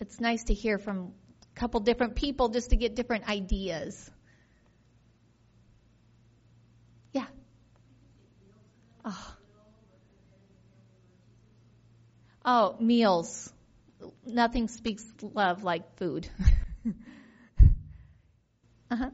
it's 0.00 0.18
nice 0.18 0.42
to 0.44 0.54
hear 0.54 0.78
from 0.78 1.12
a 1.44 1.60
couple 1.60 1.78
different 1.78 2.16
people 2.16 2.48
just 2.48 2.70
to 2.70 2.76
get 2.76 2.96
different 2.96 3.28
ideas. 3.28 4.10
Yeah. 7.12 7.26
Oh. 9.04 9.36
Oh, 12.44 12.76
meals. 12.80 13.52
Nothing 14.26 14.66
speaks 14.66 15.04
love 15.22 15.62
like 15.62 15.98
food. 15.98 16.28
uh 18.90 18.96
huh. 18.96 19.10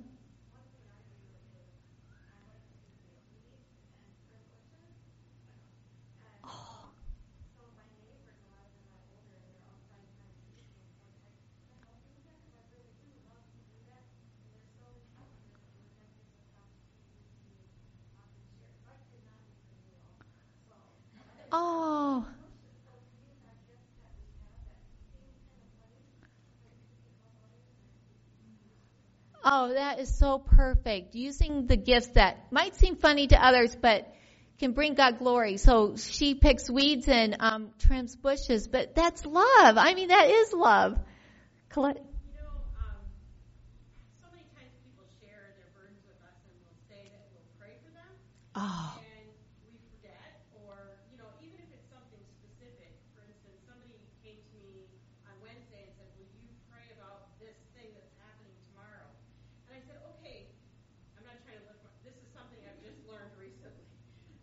Oh. 21.51 22.27
Oh, 29.51 29.73
that 29.73 29.99
is 29.99 30.15
so 30.15 30.39
perfect. 30.39 31.15
Using 31.15 31.67
the 31.67 31.77
gifts 31.79 32.09
that 32.09 32.53
might 32.53 32.77
seem 32.77 32.97
funny 32.97 33.29
to 33.29 33.43
others, 33.43 33.75
but 33.75 34.13
can 34.59 34.73
bring 34.73 34.93
God 34.93 35.19
glory. 35.19 35.57
So 35.57 35.97
she 35.97 36.35
picks 36.35 36.69
weeds 36.69 37.09
and 37.09 37.35
um, 37.41 37.71
trims 37.79 38.15
bushes, 38.15 38.69
but 38.69 38.95
that's 38.95 39.25
love. 39.25 39.79
I 39.79 39.95
mean, 39.95 40.09
that 40.09 40.29
is 40.29 40.53
love. 40.53 40.99
Colette? 41.71 41.97
You 41.97 42.35
know, 42.37 42.61
um, 42.77 43.01
so 44.21 44.29
many 44.37 44.45
times 44.53 44.69
people 44.85 45.07
share 45.17 45.57
their 45.57 45.71
burdens 45.73 46.05
with 46.05 46.21
us 46.29 46.37
and 46.45 46.53
we'll 46.61 46.77
say 46.93 47.09
that 47.09 47.25
we'll 47.33 47.49
pray 47.57 47.73
for 47.81 47.89
them. 47.97 48.13
Oh. 48.53 49.01
And 49.01 49.33
we 49.65 49.81
forget, 49.97 50.45
or, 50.61 50.77
you 51.09 51.17
know, 51.17 51.31
even 51.41 51.57
if 51.65 51.71
it's 51.73 51.89
something 51.89 52.21
specific. 52.37 52.93
For 53.17 53.25
instance, 53.25 53.65
somebody 53.65 53.97
came 54.21 54.37
to 54.45 54.57
me 54.61 54.93
on 55.25 55.33
Wednesday 55.41 55.89
and 55.89 55.93
said, 55.97 56.09
Will 56.21 56.29
you 56.37 56.53
pray 56.69 56.85
about 57.01 57.33
this 57.41 57.57
thing 57.79 57.89
that's 57.97 58.13
happening 58.21 58.53
tomorrow? 58.75 59.07
And 59.71 59.79
I 59.79 59.81
said, 59.87 60.03
Okay, 60.19 60.51
I'm 61.15 61.23
not 61.23 61.39
trying 61.47 61.63
to 61.63 61.67
lift 61.71 61.79
my, 61.87 61.93
this 62.03 62.17
is 62.19 62.27
something 62.35 62.59
I've 62.67 62.81
just 62.83 62.99
learned 63.07 63.31
recently. 63.39 63.87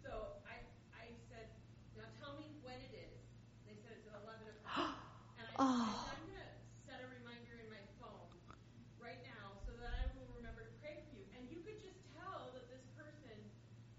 So 0.06 0.38
I, 0.46 0.62
I 0.94 1.10
said, 1.34 1.50
Now 1.98 2.06
tell 2.22 2.38
me 2.38 2.46
when 2.62 2.78
it 2.80 2.94
is. 2.94 3.18
They 3.66 3.74
said 3.82 3.98
it's 3.98 4.06
at 4.06 4.22
11 4.22 4.46
o'clock. 4.54 5.02
And 5.42 5.50
I, 5.50 5.52
Oh. 5.58 5.66
I 5.66 5.98
said, 6.06 6.14
I'm 6.14 6.28
going 6.30 6.44
to 6.46 6.52
set 6.86 7.00
a 7.02 7.08
reminder 7.10 7.56
in 7.58 7.68
my 7.74 7.82
phone 7.98 8.30
right 9.02 9.18
now 9.26 9.56
so 9.66 9.72
that 9.82 9.90
I 9.98 10.04
will 10.14 10.28
remember 10.38 10.62
to 10.68 10.74
pray 10.84 11.00
for 11.10 11.16
you. 11.18 11.24
And 11.34 11.48
you 11.50 11.64
could 11.66 11.80
just 11.82 11.98
tell 12.14 12.52
that 12.54 12.68
this 12.70 12.84
person, 13.00 13.34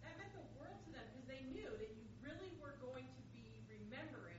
that 0.04 0.14
meant 0.20 0.30
the 0.36 0.44
world 0.54 0.76
to 0.86 0.90
them 0.94 1.02
because 1.10 1.26
they 1.26 1.42
knew 1.50 1.66
that 1.80 1.90
you 1.96 2.04
really 2.22 2.52
were 2.60 2.76
going 2.84 3.08
to 3.08 3.22
be 3.34 3.64
remembering 3.72 4.36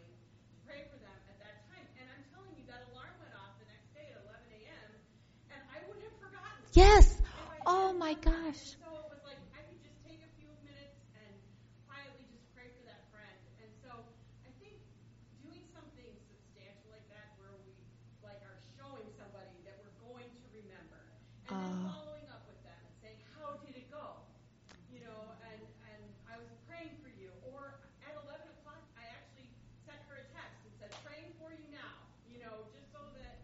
to 0.53 0.55
pray 0.63 0.85
for 0.93 1.01
them 1.03 1.17
at 1.27 1.35
that 1.41 1.65
time. 1.67 1.83
And 1.99 2.05
I'm 2.13 2.23
telling 2.31 2.53
you, 2.53 2.63
that 2.69 2.85
alarm 2.93 3.11
went 3.19 3.33
off 3.35 3.57
the 3.59 3.65
next 3.67 3.89
day 3.97 4.07
at 4.13 4.21
11 4.23 4.61
a.m. 4.63 4.89
and 5.51 5.59
I 5.73 5.81
would 5.89 5.99
have 6.05 6.15
forgotten. 6.21 6.66
Yes. 6.77 7.17
Oh 7.65 7.89
my 7.97 8.13
gosh. 8.21 8.77
So 8.77 8.85
it 9.01 9.09
was 9.09 9.21
like 9.25 9.41
I 9.57 9.65
could 9.65 9.81
just 9.81 9.97
take 10.05 10.21
a 10.21 10.31
few 10.37 10.45
minutes 10.61 11.01
and 11.17 11.33
quietly 11.89 12.29
just 12.29 12.45
pray 12.53 12.69
for 12.77 12.85
that 12.85 13.01
friend. 13.09 13.33
And 13.57 13.69
so 13.81 13.89
I 14.45 14.53
think 14.61 14.77
doing 15.41 15.65
something 15.73 16.13
substantial 16.29 16.93
like 16.93 17.09
that 17.09 17.33
where 17.41 17.49
we 17.65 17.73
like 18.21 18.37
are 18.45 18.61
showing 18.77 19.09
somebody 19.17 19.57
that 19.65 19.81
we're 19.81 19.97
going 20.05 20.29
to 20.29 20.45
remember 20.53 21.01
and 21.49 21.57
then 21.57 21.73
Oh. 21.81 21.89
following 21.97 22.29
up 22.29 22.45
with 22.45 22.61
them 22.61 22.77
and 22.85 22.93
saying, 23.01 23.17
How 23.33 23.57
did 23.65 23.73
it 23.73 23.89
go? 23.89 24.21
You 24.93 25.01
know, 25.01 25.33
and, 25.49 25.65
and 25.89 26.01
I 26.29 26.37
was 26.37 26.53
praying 26.69 26.93
for 27.01 27.09
you. 27.09 27.33
Or 27.41 27.73
at 28.05 28.13
eleven 28.21 28.53
o'clock 28.53 28.85
I 28.93 29.09
actually 29.17 29.49
sent 29.81 29.97
her 30.13 30.21
a 30.21 30.25
text 30.29 30.61
and 30.61 30.73
said, 30.77 30.93
Praying 31.01 31.33
for 31.41 31.49
you 31.57 31.65
now, 31.73 32.05
you 32.29 32.37
know, 32.37 32.69
just 32.69 32.85
so 32.93 33.01
that 33.17 33.41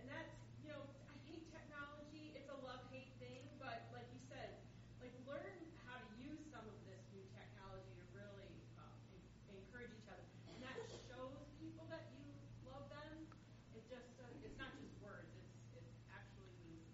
and 0.00 0.08
that's, 0.08 0.32
you 0.60 0.68
know, 0.68 0.82
I 1.08 1.14
hate 1.24 1.46
technology. 1.54 2.34
It's 2.36 2.50
a 2.50 2.58
love-hate 2.60 3.08
thing, 3.22 3.46
but 3.58 3.88
like 3.94 4.06
you 4.12 4.20
said, 4.28 4.52
like 5.00 5.14
learn 5.24 5.56
how 5.86 5.96
to 5.96 6.08
use 6.20 6.42
some 6.52 6.66
of 6.68 6.76
this 6.84 7.00
new 7.14 7.24
technology 7.32 7.94
to 7.96 8.04
really 8.12 8.50
um, 8.76 8.92
en- 9.14 9.56
encourage 9.56 9.94
each 9.96 10.08
other, 10.10 10.24
and 10.50 10.58
that 10.60 10.76
shows 11.08 11.40
people 11.56 11.86
that 11.88 12.10
you 12.12 12.26
love 12.66 12.84
them. 12.90 13.24
It 13.72 13.86
just, 13.88 14.12
uh, 14.20 14.28
it's 14.44 14.58
not 14.60 14.74
just 14.76 14.92
words. 15.00 15.30
It's 15.38 15.54
it's 15.72 15.94
actually 16.12 16.50
means. 16.60 16.84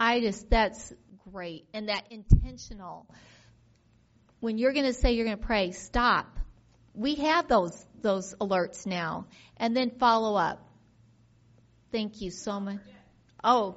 I 0.00 0.20
just, 0.20 0.48
that's 0.50 0.92
great. 1.32 1.66
And 1.74 1.88
that 1.88 2.04
intentional. 2.10 3.06
When 4.40 4.58
you're 4.58 4.72
going 4.72 4.86
to 4.86 4.92
say 4.92 5.12
you're 5.12 5.26
going 5.26 5.38
to 5.38 5.46
pray, 5.46 5.72
stop. 5.72 6.38
We 6.94 7.16
have 7.16 7.48
those, 7.48 7.86
those 8.02 8.34
alerts 8.40 8.86
now. 8.86 9.26
And 9.56 9.76
then 9.76 9.90
follow 9.98 10.36
up. 10.36 10.64
Thank 11.90 12.20
you 12.20 12.30
so 12.30 12.60
much. 12.60 12.78
Oh, 13.42 13.76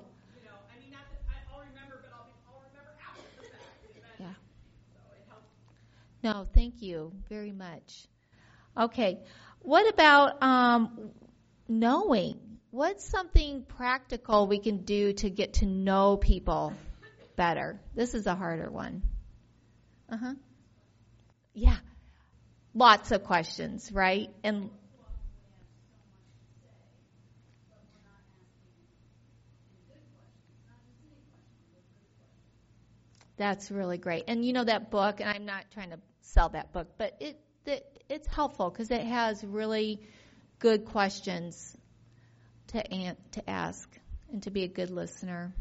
I 0.76 0.80
mean, 0.80 0.92
not 0.92 1.02
that 1.12 1.22
I, 1.30 1.54
I'll 1.54 1.60
remember, 1.60 2.00
but 2.02 2.12
I'll, 2.14 2.26
be, 2.26 2.34
I'll 2.50 2.64
remember 2.70 2.92
after 3.08 3.22
the 3.38 3.48
fact. 3.48 3.86
And 3.86 4.04
then, 4.20 4.28
Yeah. 4.28 4.34
So 4.94 5.00
it 5.16 5.26
helps. 5.30 5.48
no, 6.24 6.48
thank 6.54 6.82
you 6.82 7.12
very 7.30 7.52
much. 7.52 8.08
Okay. 8.78 9.20
What 9.62 9.88
about, 9.94 10.42
um, 10.44 11.12
knowing? 11.68 12.40
What's 12.72 13.04
something 13.04 13.64
practical 13.64 14.48
we 14.48 14.60
can 14.60 14.84
do 14.86 15.12
to 15.12 15.30
get 15.30 15.56
to 15.56 15.66
know 15.66 16.16
people 16.16 16.74
better? 17.36 17.82
This 17.96 18.14
is 18.14 18.28
a 18.28 18.34
harder 18.34 18.72
one. 18.72 19.04
Uh 20.10 20.18
huh. 20.18 20.34
Yeah. 21.54 21.76
Lots 22.74 23.12
of 23.12 23.26
questions, 23.26 23.92
right? 23.92 24.30
And 24.46 24.70
that's 33.36 33.70
really 33.70 33.98
great. 33.98 34.24
And 34.30 34.46
you 34.46 34.54
know 34.54 34.64
that 34.64 34.90
book, 34.92 35.20
and 35.20 35.30
I'm 35.30 35.46
not 35.46 35.66
trying 35.74 35.90
to 35.90 36.00
sell 36.22 36.48
that 36.50 36.72
book, 36.72 36.88
but 36.98 37.18
it, 37.20 37.38
it 37.66 37.86
it's 38.08 38.28
helpful 38.28 38.70
because 38.70 38.92
it 38.92 39.02
has 39.02 39.44
really 39.44 40.00
good 40.60 40.86
questions 40.86 41.76
to 42.72 42.94
an, 42.94 43.18
to 43.34 43.50
ask 43.50 43.90
and 44.32 44.44
to 44.44 44.52
be 44.52 44.64
a 44.64 44.68
good 44.68 44.90
listener. 44.90 45.54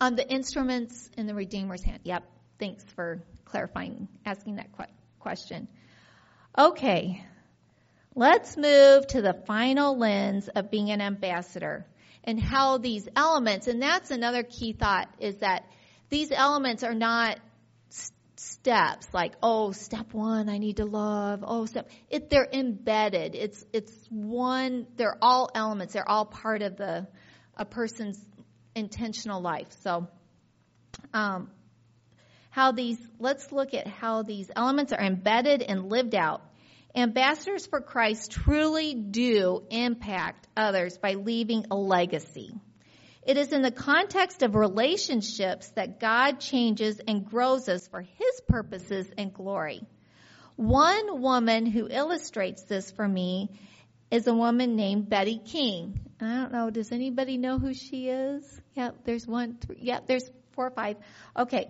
Um, 0.00 0.16
the 0.16 0.28
instruments 0.28 1.10
in 1.16 1.26
the 1.26 1.34
Redeemer's 1.34 1.82
hand. 1.82 2.00
Yep. 2.04 2.24
Thanks 2.58 2.84
for 2.94 3.22
clarifying, 3.44 4.08
asking 4.24 4.56
that 4.56 4.72
que- 4.76 4.86
question. 5.18 5.68
Okay. 6.56 7.24
Let's 8.14 8.56
move 8.56 9.06
to 9.08 9.22
the 9.22 9.34
final 9.46 9.96
lens 9.96 10.48
of 10.48 10.70
being 10.70 10.90
an 10.90 11.00
ambassador 11.00 11.86
and 12.24 12.40
how 12.40 12.78
these 12.78 13.08
elements, 13.16 13.68
and 13.68 13.80
that's 13.80 14.10
another 14.10 14.42
key 14.42 14.72
thought, 14.72 15.08
is 15.18 15.36
that 15.36 15.64
these 16.10 16.30
elements 16.32 16.82
are 16.82 16.94
not 16.94 17.38
steps 18.38 19.06
like, 19.12 19.34
oh, 19.42 19.72
step 19.72 20.12
one, 20.12 20.48
I 20.48 20.58
need 20.58 20.76
to 20.76 20.84
love. 20.84 21.44
Oh, 21.46 21.66
step, 21.66 21.90
it, 22.08 22.30
they're 22.30 22.48
embedded. 22.52 23.34
It's, 23.34 23.64
it's 23.72 23.92
one, 24.10 24.86
they're 24.96 25.18
all 25.20 25.50
elements. 25.54 25.94
They're 25.94 26.08
all 26.08 26.24
part 26.24 26.62
of 26.62 26.76
the, 26.76 27.06
a 27.56 27.64
person's 27.64 28.18
intentional 28.74 29.40
life. 29.40 29.68
So, 29.82 30.08
um, 31.12 31.50
how 32.50 32.72
these, 32.72 32.98
let's 33.18 33.52
look 33.52 33.74
at 33.74 33.86
how 33.86 34.22
these 34.22 34.50
elements 34.54 34.92
are 34.92 35.00
embedded 35.00 35.62
and 35.62 35.90
lived 35.90 36.14
out 36.14 36.42
Ambassadors 36.94 37.66
for 37.66 37.80
Christ 37.80 38.30
truly 38.30 38.94
do 38.94 39.62
impact 39.70 40.48
others 40.56 40.96
by 40.98 41.14
leaving 41.14 41.66
a 41.70 41.76
legacy. 41.76 42.52
It 43.28 43.36
is 43.36 43.52
in 43.52 43.60
the 43.60 43.70
context 43.70 44.42
of 44.42 44.54
relationships 44.54 45.68
that 45.72 46.00
God 46.00 46.40
changes 46.40 46.98
and 47.06 47.26
grows 47.26 47.68
us 47.68 47.86
for 47.86 48.00
His 48.00 48.40
purposes 48.48 49.06
and 49.18 49.34
glory. 49.34 49.82
One 50.56 51.20
woman 51.20 51.66
who 51.66 51.88
illustrates 51.90 52.62
this 52.62 52.90
for 52.90 53.06
me 53.06 53.50
is 54.10 54.26
a 54.26 54.32
woman 54.32 54.76
named 54.76 55.10
Betty 55.10 55.38
King. 55.44 56.00
I 56.22 56.36
don't 56.36 56.52
know, 56.52 56.70
does 56.70 56.90
anybody 56.90 57.36
know 57.36 57.58
who 57.58 57.74
she 57.74 58.08
is? 58.08 58.60
Yeah, 58.74 58.92
there's 59.04 59.26
one, 59.26 59.58
three, 59.60 59.94
there's 60.06 60.30
four 60.52 60.68
or 60.68 60.70
five. 60.70 60.96
Okay. 61.36 61.68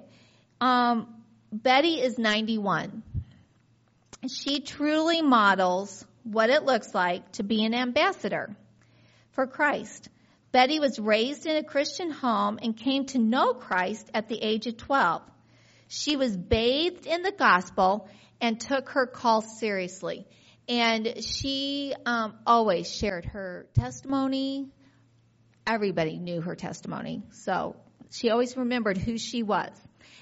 Um, 0.61 1.13
Betty 1.53 2.01
is 2.01 2.19
91. 2.19 3.03
She 4.31 4.61
truly 4.61 5.23
models 5.23 6.07
what 6.23 6.51
it 6.51 6.63
looks 6.63 6.95
like 6.95 7.33
to 7.33 7.43
be 7.43 7.65
an 7.65 7.75
ambassador 7.75 8.55
for 9.33 9.49
Christ. 9.49 10.09
Betty 10.51 10.81
was 10.81 10.99
raised 10.99 11.47
in 11.47 11.57
a 11.57 11.63
Christian 11.63 12.11
home 12.11 12.59
and 12.63 12.77
came 12.77 13.05
to 13.07 13.19
know 13.19 13.53
Christ 13.53 14.11
at 14.15 14.29
the 14.29 14.39
age 14.43 14.67
of 14.67 14.77
12. 14.79 15.23
She 15.89 16.17
was 16.17 16.37
bathed 16.37 17.07
in 17.07 17.23
the 17.23 17.33
gospel 17.33 18.09
and 18.41 18.59
took 18.59 18.91
her 18.91 19.07
call 19.07 19.43
seriously. 19.43 20.27
And 20.69 21.23
she 21.25 21.95
um, 22.07 22.35
always 22.47 22.91
shared 22.91 23.27
her 23.27 23.67
testimony. 23.75 24.69
Everybody 25.67 26.19
knew 26.19 26.41
her 26.41 26.55
testimony. 26.55 27.23
So 27.31 27.77
she 28.11 28.31
always 28.31 28.57
remembered 28.57 28.99
who 28.99 29.19
she 29.19 29.43
was. 29.43 29.71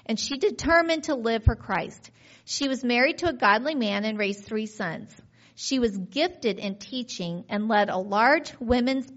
And 0.05 0.19
she 0.19 0.37
determined 0.37 1.05
to 1.05 1.15
live 1.15 1.43
for 1.43 1.55
Christ. 1.55 2.11
She 2.45 2.67
was 2.67 2.83
married 2.83 3.19
to 3.19 3.29
a 3.29 3.33
godly 3.33 3.75
man 3.75 4.05
and 4.05 4.17
raised 4.17 4.45
three 4.45 4.67
sons. 4.67 5.13
She 5.55 5.79
was 5.79 5.97
gifted 5.97 6.59
in 6.59 6.75
teaching 6.75 7.45
and 7.49 7.67
led 7.67 7.89
a 7.89 7.97
large 7.97 8.53
women's 8.59 9.11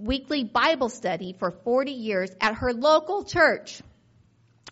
weekly 0.00 0.44
Bible 0.44 0.88
study 0.88 1.34
for 1.38 1.50
40 1.50 1.92
years 1.92 2.30
at 2.40 2.56
her 2.56 2.72
local 2.72 3.24
church. 3.24 3.82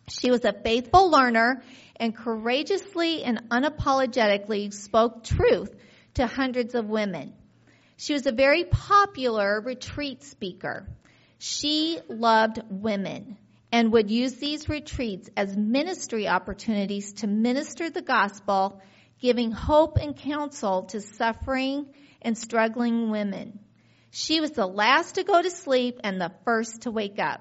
She 0.08 0.30
was 0.30 0.44
a 0.44 0.52
faithful 0.52 1.10
learner 1.10 1.62
and 1.96 2.16
courageously 2.16 3.22
and 3.22 3.48
unapologetically 3.50 4.72
spoke 4.72 5.24
truth 5.24 5.74
to 6.14 6.26
hundreds 6.26 6.74
of 6.74 6.88
women. 6.88 7.34
She 7.96 8.14
was 8.14 8.26
a 8.26 8.32
very 8.32 8.64
popular 8.64 9.60
retreat 9.60 10.22
speaker. 10.22 10.86
She 11.38 11.98
loved 12.08 12.60
women 12.70 13.36
and 13.70 13.92
would 13.92 14.10
use 14.10 14.34
these 14.34 14.68
retreats 14.68 15.28
as 15.36 15.56
ministry 15.56 16.26
opportunities 16.26 17.12
to 17.14 17.26
minister 17.26 17.90
the 17.90 18.02
gospel, 18.02 18.80
giving 19.20 19.50
hope 19.50 19.98
and 19.98 20.16
counsel 20.16 20.84
to 20.84 21.00
suffering 21.00 21.86
and 22.22 22.36
struggling 22.36 23.10
women. 23.10 23.58
She 24.10 24.40
was 24.40 24.52
the 24.52 24.66
last 24.66 25.16
to 25.16 25.24
go 25.24 25.40
to 25.40 25.50
sleep 25.50 26.00
and 26.02 26.20
the 26.20 26.32
first 26.44 26.82
to 26.82 26.90
wake 26.90 27.18
up. 27.18 27.40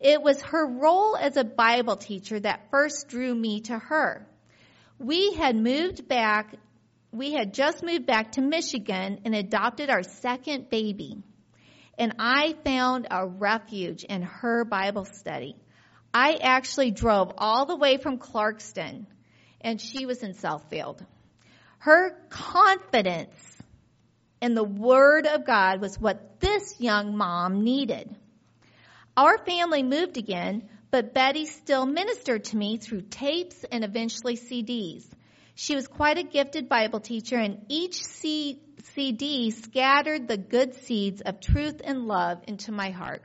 It 0.00 0.20
was 0.20 0.40
her 0.42 0.66
role 0.66 1.16
as 1.16 1.36
a 1.36 1.44
Bible 1.44 1.96
teacher 1.96 2.38
that 2.40 2.70
first 2.70 3.08
drew 3.08 3.34
me 3.34 3.60
to 3.62 3.78
her. 3.78 4.26
We 4.98 5.34
had 5.34 5.56
moved 5.56 6.08
back, 6.08 6.54
we 7.12 7.32
had 7.32 7.54
just 7.54 7.82
moved 7.82 8.06
back 8.06 8.32
to 8.32 8.42
Michigan 8.42 9.20
and 9.24 9.34
adopted 9.34 9.90
our 9.90 10.02
second 10.02 10.68
baby. 10.70 11.22
And 11.96 12.14
I 12.18 12.54
found 12.64 13.06
a 13.10 13.26
refuge 13.26 14.04
in 14.04 14.22
her 14.22 14.64
Bible 14.64 15.04
study. 15.04 15.56
I 16.12 16.34
actually 16.34 16.90
drove 16.90 17.32
all 17.38 17.66
the 17.66 17.76
way 17.76 17.96
from 17.96 18.18
Clarkston 18.18 19.06
and 19.60 19.80
she 19.80 20.04
was 20.04 20.22
in 20.22 20.34
Southfield. 20.34 21.04
Her 21.78 22.16
confidence 22.28 23.34
in 24.44 24.54
the 24.54 24.62
Word 24.62 25.26
of 25.26 25.46
God 25.46 25.80
was 25.80 25.98
what 25.98 26.38
this 26.38 26.78
young 26.78 27.16
mom 27.16 27.64
needed. 27.64 28.14
Our 29.16 29.38
family 29.38 29.82
moved 29.82 30.18
again, 30.18 30.68
but 30.90 31.14
Betty 31.14 31.46
still 31.46 31.86
ministered 31.86 32.44
to 32.44 32.56
me 32.58 32.76
through 32.76 33.08
tapes 33.08 33.64
and 33.72 33.82
eventually 33.82 34.36
CDs. 34.36 35.06
She 35.54 35.74
was 35.74 35.88
quite 35.88 36.18
a 36.18 36.22
gifted 36.22 36.68
Bible 36.68 37.00
teacher, 37.00 37.38
and 37.38 37.64
each 37.70 38.04
C- 38.04 38.60
CD 38.92 39.50
scattered 39.50 40.28
the 40.28 40.36
good 40.36 40.74
seeds 40.74 41.22
of 41.22 41.40
truth 41.40 41.80
and 41.82 42.06
love 42.06 42.42
into 42.46 42.70
my 42.70 42.90
heart. 42.90 43.22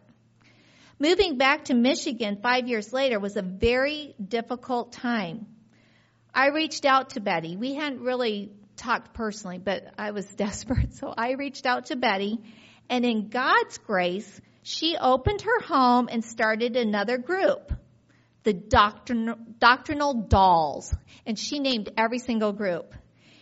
Moving 0.99 1.37
back 1.37 1.65
to 1.65 1.73
Michigan 1.73 2.39
five 2.41 2.69
years 2.69 2.93
later 2.93 3.19
was 3.19 3.35
a 3.35 3.41
very 3.41 4.15
difficult 4.25 4.93
time. 4.93 5.47
I 6.33 6.47
reached 6.47 6.85
out 6.85 7.09
to 7.11 7.19
Betty. 7.19 7.57
We 7.57 7.73
hadn't 7.73 8.03
really 8.03 8.53
talked 8.79 9.13
personally, 9.13 9.59
but 9.59 9.83
I 9.97 10.11
was 10.11 10.25
desperate, 10.35 10.95
so 10.95 11.13
I 11.15 11.33
reached 11.33 11.65
out 11.65 11.87
to 11.87 11.95
Betty, 11.95 12.39
and 12.89 13.05
in 13.05 13.29
God's 13.29 13.77
grace, 13.77 14.41
she 14.63 14.97
opened 14.99 15.41
her 15.41 15.61
home 15.61 16.09
and 16.11 16.23
started 16.23 16.75
another 16.75 17.17
group, 17.17 17.71
the 18.43 18.53
doctrinal, 18.53 19.35
doctrinal 19.59 20.13
dolls. 20.13 20.93
And 21.25 21.37
she 21.37 21.59
named 21.59 21.91
every 21.97 22.19
single 22.19 22.51
group. 22.51 22.93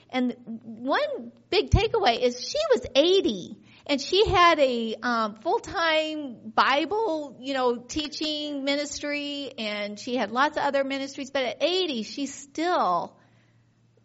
And 0.10 0.36
one 0.64 1.32
big 1.50 1.70
takeaway 1.70 2.20
is 2.22 2.40
she 2.40 2.60
was 2.72 2.86
80 2.96 3.58
and 3.88 4.02
she 4.02 4.26
had 4.28 4.60
a 4.60 4.96
um, 5.02 5.36
full-time 5.36 6.52
Bible, 6.54 7.38
you 7.42 7.54
know, 7.54 7.78
teaching 7.78 8.64
ministry 8.64 9.54
and 9.58 10.00
she 10.00 10.16
had 10.16 10.32
lots 10.32 10.58
of 10.58 10.64
other 10.64 10.84
ministries. 10.84 11.30
But 11.30 11.44
at 11.44 11.58
80, 11.62 12.04
she 12.04 12.26
still 12.26 13.17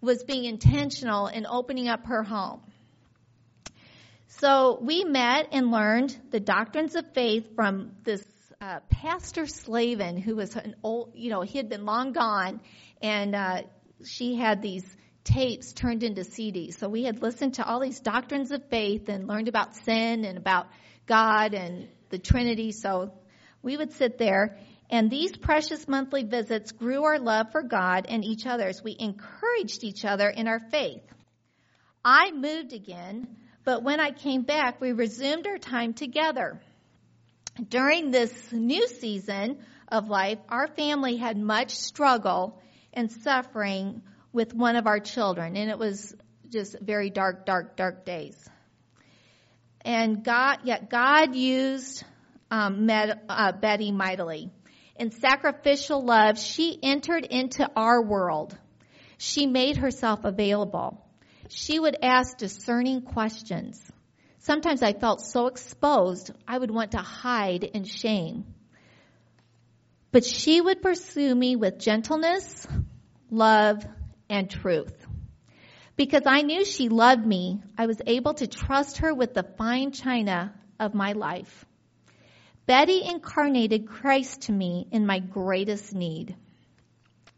was 0.03 0.25
being 0.25 0.45
intentional 0.45 1.29
in 1.29 1.47
opening 1.47 1.89
up 1.89 2.07
her 2.07 2.23
home. 2.23 2.61
So 4.27 4.79
we 4.81 5.05
met 5.05 5.49
and 5.53 5.71
learned 5.71 6.17
the 6.31 6.41
doctrines 6.41 6.97
of 6.97 7.05
faith 7.15 7.55
from 7.55 7.93
this 8.03 8.25
uh, 8.61 8.81
Pastor 8.91 9.47
Slavin, 9.47 10.17
who 10.17 10.37
was 10.37 10.57
an 10.57 10.77
old, 10.83 11.13
you 11.15 11.31
know, 11.31 11.43
he 11.43 11.59
had 11.59 11.69
been 11.69 11.85
long 11.85 12.13
gone, 12.13 12.61
and 13.01 13.35
uh, 13.35 13.63
she 14.05 14.37
had 14.37 14.63
these 14.63 14.85
tapes 15.25 15.73
turned 15.73 16.03
into 16.03 16.23
CDs. 16.23 16.79
So 16.79 16.89
we 16.89 17.05
had 17.05 17.23
listened 17.23 17.55
to 17.55 17.65
all 17.67 17.81
these 17.81 18.01
doctrines 18.01 18.51
of 18.51 18.69
faith 18.69 19.09
and 19.09 19.29
learned 19.29 19.49
about 19.49 19.77
sin 19.77 20.25
and 20.25 20.39
about 20.39 20.67
God 21.07 21.55
and 21.55 21.89
the 22.11 22.19
Trinity. 22.19 22.73
So 22.73 23.13
we 23.63 23.77
would 23.77 23.93
sit 23.93 24.19
there, 24.19 24.59
and 24.93 25.11
these 25.11 25.36
precious 25.36 25.88
monthly 25.88 26.22
visits 26.22 26.70
grew 26.70 27.03
our 27.03 27.18
love 27.18 27.51
for 27.51 27.64
God 27.64 28.07
and 28.09 28.24
each 28.24 28.47
other 28.47 28.68
as 28.68 28.84
we 28.84 28.95
encouraged 28.97 29.82
each 29.82 30.05
other 30.05 30.28
in 30.28 30.47
our 30.47 30.61
faith. 30.61 31.03
I 32.05 32.30
moved 32.30 32.72
again 32.72 33.38
but 33.64 33.82
when 33.82 34.01
I 34.01 34.11
came 34.11 34.43
back, 34.43 34.80
we 34.80 34.93
resumed 34.93 35.47
our 35.47 35.59
time 35.59 35.95
together. 35.95 36.61
During 37.68 38.11
this 38.11 38.32
new 38.53 38.88
season 38.88 39.59
of 39.88 40.09
life, 40.09 40.38
our 40.49 40.66
family 40.66 41.16
had 41.16 41.36
much 41.36 41.70
struggle 41.76 42.61
and 42.93 43.11
suffering 43.11 44.03
with 44.32 44.55
one 44.55 44.76
of 44.76 44.86
our 44.86 44.99
children, 44.99 45.57
and 45.57 45.70
it 45.70 45.78
was 45.78 46.14
just 46.49 46.78
very 46.80 47.11
dark, 47.11 47.47
dark, 47.47 47.76
dark 47.76 48.05
days. 48.05 48.36
And 49.82 50.24
God, 50.24 50.59
yet 50.64 50.90
God 50.90 51.34
used 51.34 52.05
um, 52.51 52.86
Med, 52.86 53.20
uh, 53.28 53.53
Betty 53.53 53.93
mightily. 53.93 54.51
In 54.97 55.11
sacrificial 55.11 56.03
love, 56.03 56.38
she 56.38 56.78
entered 56.82 57.24
into 57.24 57.70
our 57.76 58.03
world. 58.03 58.57
She 59.18 59.47
made 59.47 59.76
herself 59.76 60.24
available 60.24 61.03
she 61.53 61.78
would 61.78 61.97
ask 62.03 62.38
discerning 62.38 63.03
questions. 63.03 63.80
Sometimes 64.38 64.82
I 64.82 64.95
felt 64.95 65.20
so 65.20 65.47
exposed, 65.47 66.32
I 66.49 66.59
would 66.59 66.70
want 66.70 66.93
to 66.93 66.99
hide 66.99 67.62
in 67.62 67.84
shame. 67.84 68.47
But 70.11 70.24
she 70.24 70.61
would 70.61 70.82
pursue 70.82 71.34
me 71.34 71.57
with 71.57 71.78
gentleness, 71.78 72.66
love, 73.30 73.86
and 74.28 74.51
truth. 74.51 75.07
Because 75.97 76.22
I 76.26 76.43
knew 76.43 76.64
she 76.64 76.88
loved 76.88 77.24
me, 77.24 77.62
I 77.76 77.86
was 77.86 78.01
able 78.07 78.34
to 78.34 78.47
trust 78.47 78.99
her 78.99 79.14
with 79.14 79.34
the 79.34 79.47
fine 79.59 79.93
china 79.93 80.55
of 80.80 80.95
my 80.95 81.12
life. 81.12 81.66
Betty 82.67 83.03
incarnated 83.05 83.89
Christ 83.89 84.43
to 84.43 84.53
me 84.53 84.87
in 84.91 85.07
my 85.07 85.19
greatest 85.19 85.95
need. 85.95 86.37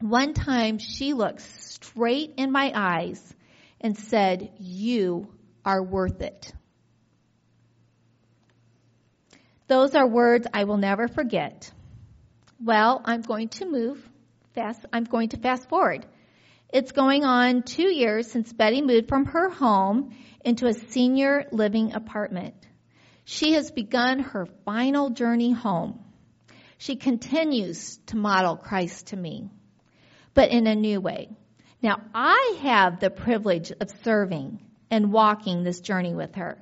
One 0.00 0.34
time 0.34 0.78
she 0.78 1.14
looked 1.14 1.40
straight 1.40 2.34
in 2.36 2.52
my 2.52 2.72
eyes 2.74 3.34
and 3.80 3.96
said, 3.96 4.52
You 4.58 5.28
are 5.64 5.82
worth 5.82 6.20
it. 6.20 6.52
Those 9.66 9.94
are 9.94 10.06
words 10.06 10.46
I 10.52 10.64
will 10.64 10.76
never 10.76 11.08
forget. 11.08 11.72
Well, 12.62 13.00
I'm 13.04 13.22
going 13.22 13.48
to 13.48 13.66
move 13.66 14.06
fast. 14.54 14.84
I'm 14.92 15.04
going 15.04 15.30
to 15.30 15.38
fast 15.38 15.68
forward. 15.68 16.04
It's 16.70 16.92
going 16.92 17.24
on 17.24 17.62
two 17.62 17.88
years 17.88 18.30
since 18.30 18.52
Betty 18.52 18.82
moved 18.82 19.08
from 19.08 19.26
her 19.26 19.48
home 19.48 20.14
into 20.44 20.66
a 20.66 20.74
senior 20.74 21.46
living 21.50 21.94
apartment. 21.94 22.54
She 23.24 23.52
has 23.52 23.70
begun 23.70 24.20
her 24.20 24.46
final 24.64 25.10
journey 25.10 25.52
home. 25.52 26.00
She 26.78 26.96
continues 26.96 27.96
to 28.06 28.16
model 28.16 28.56
Christ 28.56 29.08
to 29.08 29.16
me, 29.16 29.50
but 30.34 30.50
in 30.50 30.66
a 30.66 30.74
new 30.74 31.00
way. 31.00 31.30
Now, 31.82 32.02
I 32.14 32.58
have 32.62 33.00
the 33.00 33.10
privilege 33.10 33.72
of 33.80 33.90
serving 34.02 34.60
and 34.90 35.12
walking 35.12 35.62
this 35.62 35.80
journey 35.80 36.14
with 36.14 36.34
her. 36.36 36.58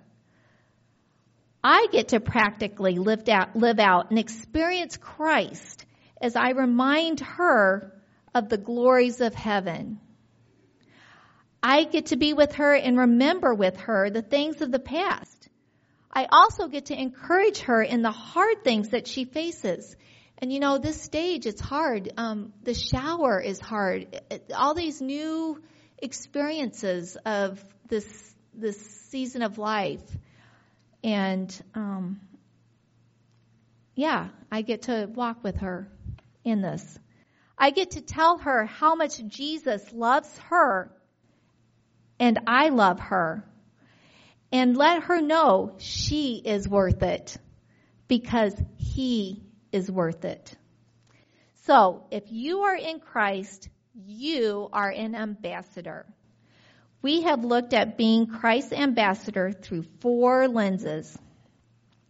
I 1.64 1.86
get 1.92 2.08
to 2.08 2.20
practically 2.20 2.98
live 2.98 3.28
out, 3.28 3.54
live 3.54 3.78
out 3.78 4.10
and 4.10 4.18
experience 4.18 4.96
Christ 4.96 5.84
as 6.20 6.34
I 6.36 6.50
remind 6.50 7.20
her 7.20 7.92
of 8.34 8.48
the 8.48 8.58
glories 8.58 9.20
of 9.20 9.34
heaven. 9.34 10.00
I 11.62 11.84
get 11.84 12.06
to 12.06 12.16
be 12.16 12.32
with 12.32 12.54
her 12.54 12.74
and 12.74 12.98
remember 12.98 13.54
with 13.54 13.76
her 13.82 14.10
the 14.10 14.22
things 14.22 14.60
of 14.60 14.72
the 14.72 14.80
past. 14.80 15.41
I 16.12 16.26
also 16.30 16.68
get 16.68 16.86
to 16.86 17.00
encourage 17.00 17.60
her 17.60 17.82
in 17.82 18.02
the 18.02 18.10
hard 18.10 18.64
things 18.64 18.90
that 18.90 19.06
she 19.06 19.24
faces. 19.24 19.96
And 20.38 20.52
you 20.52 20.60
know, 20.60 20.78
this 20.78 21.00
stage, 21.00 21.46
it's 21.46 21.60
hard. 21.60 22.12
Um, 22.16 22.52
the 22.62 22.74
shower 22.74 23.40
is 23.40 23.58
hard. 23.60 24.20
All 24.54 24.74
these 24.74 25.00
new 25.00 25.62
experiences 25.98 27.16
of 27.24 27.64
this, 27.88 28.34
this 28.52 28.78
season 29.08 29.42
of 29.42 29.56
life. 29.56 30.02
And, 31.04 31.62
um, 31.74 32.20
yeah, 33.94 34.28
I 34.50 34.62
get 34.62 34.82
to 34.82 35.08
walk 35.12 35.42
with 35.44 35.58
her 35.58 35.88
in 36.44 36.60
this. 36.60 36.98
I 37.56 37.70
get 37.70 37.92
to 37.92 38.00
tell 38.00 38.38
her 38.38 38.66
how 38.66 38.94
much 38.94 39.24
Jesus 39.28 39.92
loves 39.92 40.36
her 40.50 40.90
and 42.18 42.40
I 42.46 42.70
love 42.70 43.00
her. 43.00 43.44
And 44.52 44.76
let 44.76 45.04
her 45.04 45.20
know 45.20 45.76
she 45.78 46.42
is 46.44 46.68
worth 46.68 47.02
it 47.02 47.36
because 48.06 48.54
he 48.76 49.42
is 49.72 49.90
worth 49.90 50.24
it. 50.24 50.54
So, 51.64 52.04
if 52.10 52.24
you 52.30 52.60
are 52.62 52.76
in 52.76 53.00
Christ, 53.00 53.68
you 53.94 54.68
are 54.72 54.90
an 54.90 55.14
ambassador. 55.14 56.06
We 57.00 57.22
have 57.22 57.44
looked 57.44 57.72
at 57.72 57.96
being 57.96 58.26
Christ's 58.26 58.72
ambassador 58.72 59.52
through 59.52 59.84
four 60.00 60.48
lenses. 60.48 61.16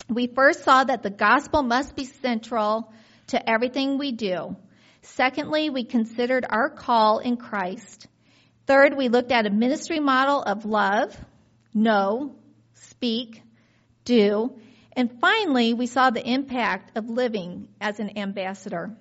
We 0.09 0.27
first 0.27 0.65
saw 0.65 0.85
that 0.85 1.03
the 1.03 1.11
gospel 1.11 1.63
must 1.63 1.97
be 1.97 2.05
central 2.05 2.93
to 3.29 3.51
everything 3.51 3.99
we 3.99 4.13
do. 4.13 4.57
Secondly, 5.03 5.71
we 5.71 5.85
considered 5.85 6.45
our 6.49 6.69
call 6.69 7.19
in 7.19 7.37
Christ. 7.37 8.07
Third, 8.67 8.97
we 8.97 9.09
looked 9.09 9.33
at 9.33 9.47
a 9.47 9.51
ministry 9.51 9.99
model 9.99 10.43
of 10.43 10.65
love, 10.65 11.17
know, 11.75 12.37
speak, 12.75 13.43
do. 14.05 14.59
And 14.95 15.21
finally, 15.21 15.75
we 15.75 15.87
saw 15.87 16.11
the 16.11 16.27
impact 16.27 16.97
of 16.97 17.09
living 17.09 17.69
as 17.81 17.99
an 18.01 18.19
ambassador. 18.19 18.95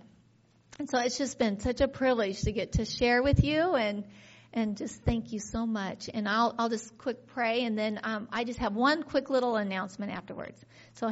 And 0.79 0.89
so 0.89 0.99
it's 0.99 1.17
just 1.17 1.37
been 1.37 1.59
such 1.59 1.81
a 1.81 1.87
privilege 1.87 2.41
to 2.41 2.51
get 2.51 2.73
to 2.73 2.85
share 2.85 3.21
with 3.21 3.43
you 3.43 3.75
and 3.75 4.05
and 4.53 4.75
just 4.75 5.03
thank 5.03 5.31
you 5.31 5.39
so 5.39 5.65
much. 5.65 6.09
And 6.13 6.27
I'll 6.27 6.55
I'll 6.57 6.69
just 6.69 6.97
quick 6.97 7.27
pray 7.27 7.63
and 7.63 7.77
then 7.77 7.99
um, 8.03 8.27
I 8.31 8.43
just 8.43 8.59
have 8.59 8.73
one 8.73 9.03
quick 9.03 9.29
little 9.29 9.55
announcement 9.55 10.11
afterwards. 10.11 10.59
So 10.93 11.07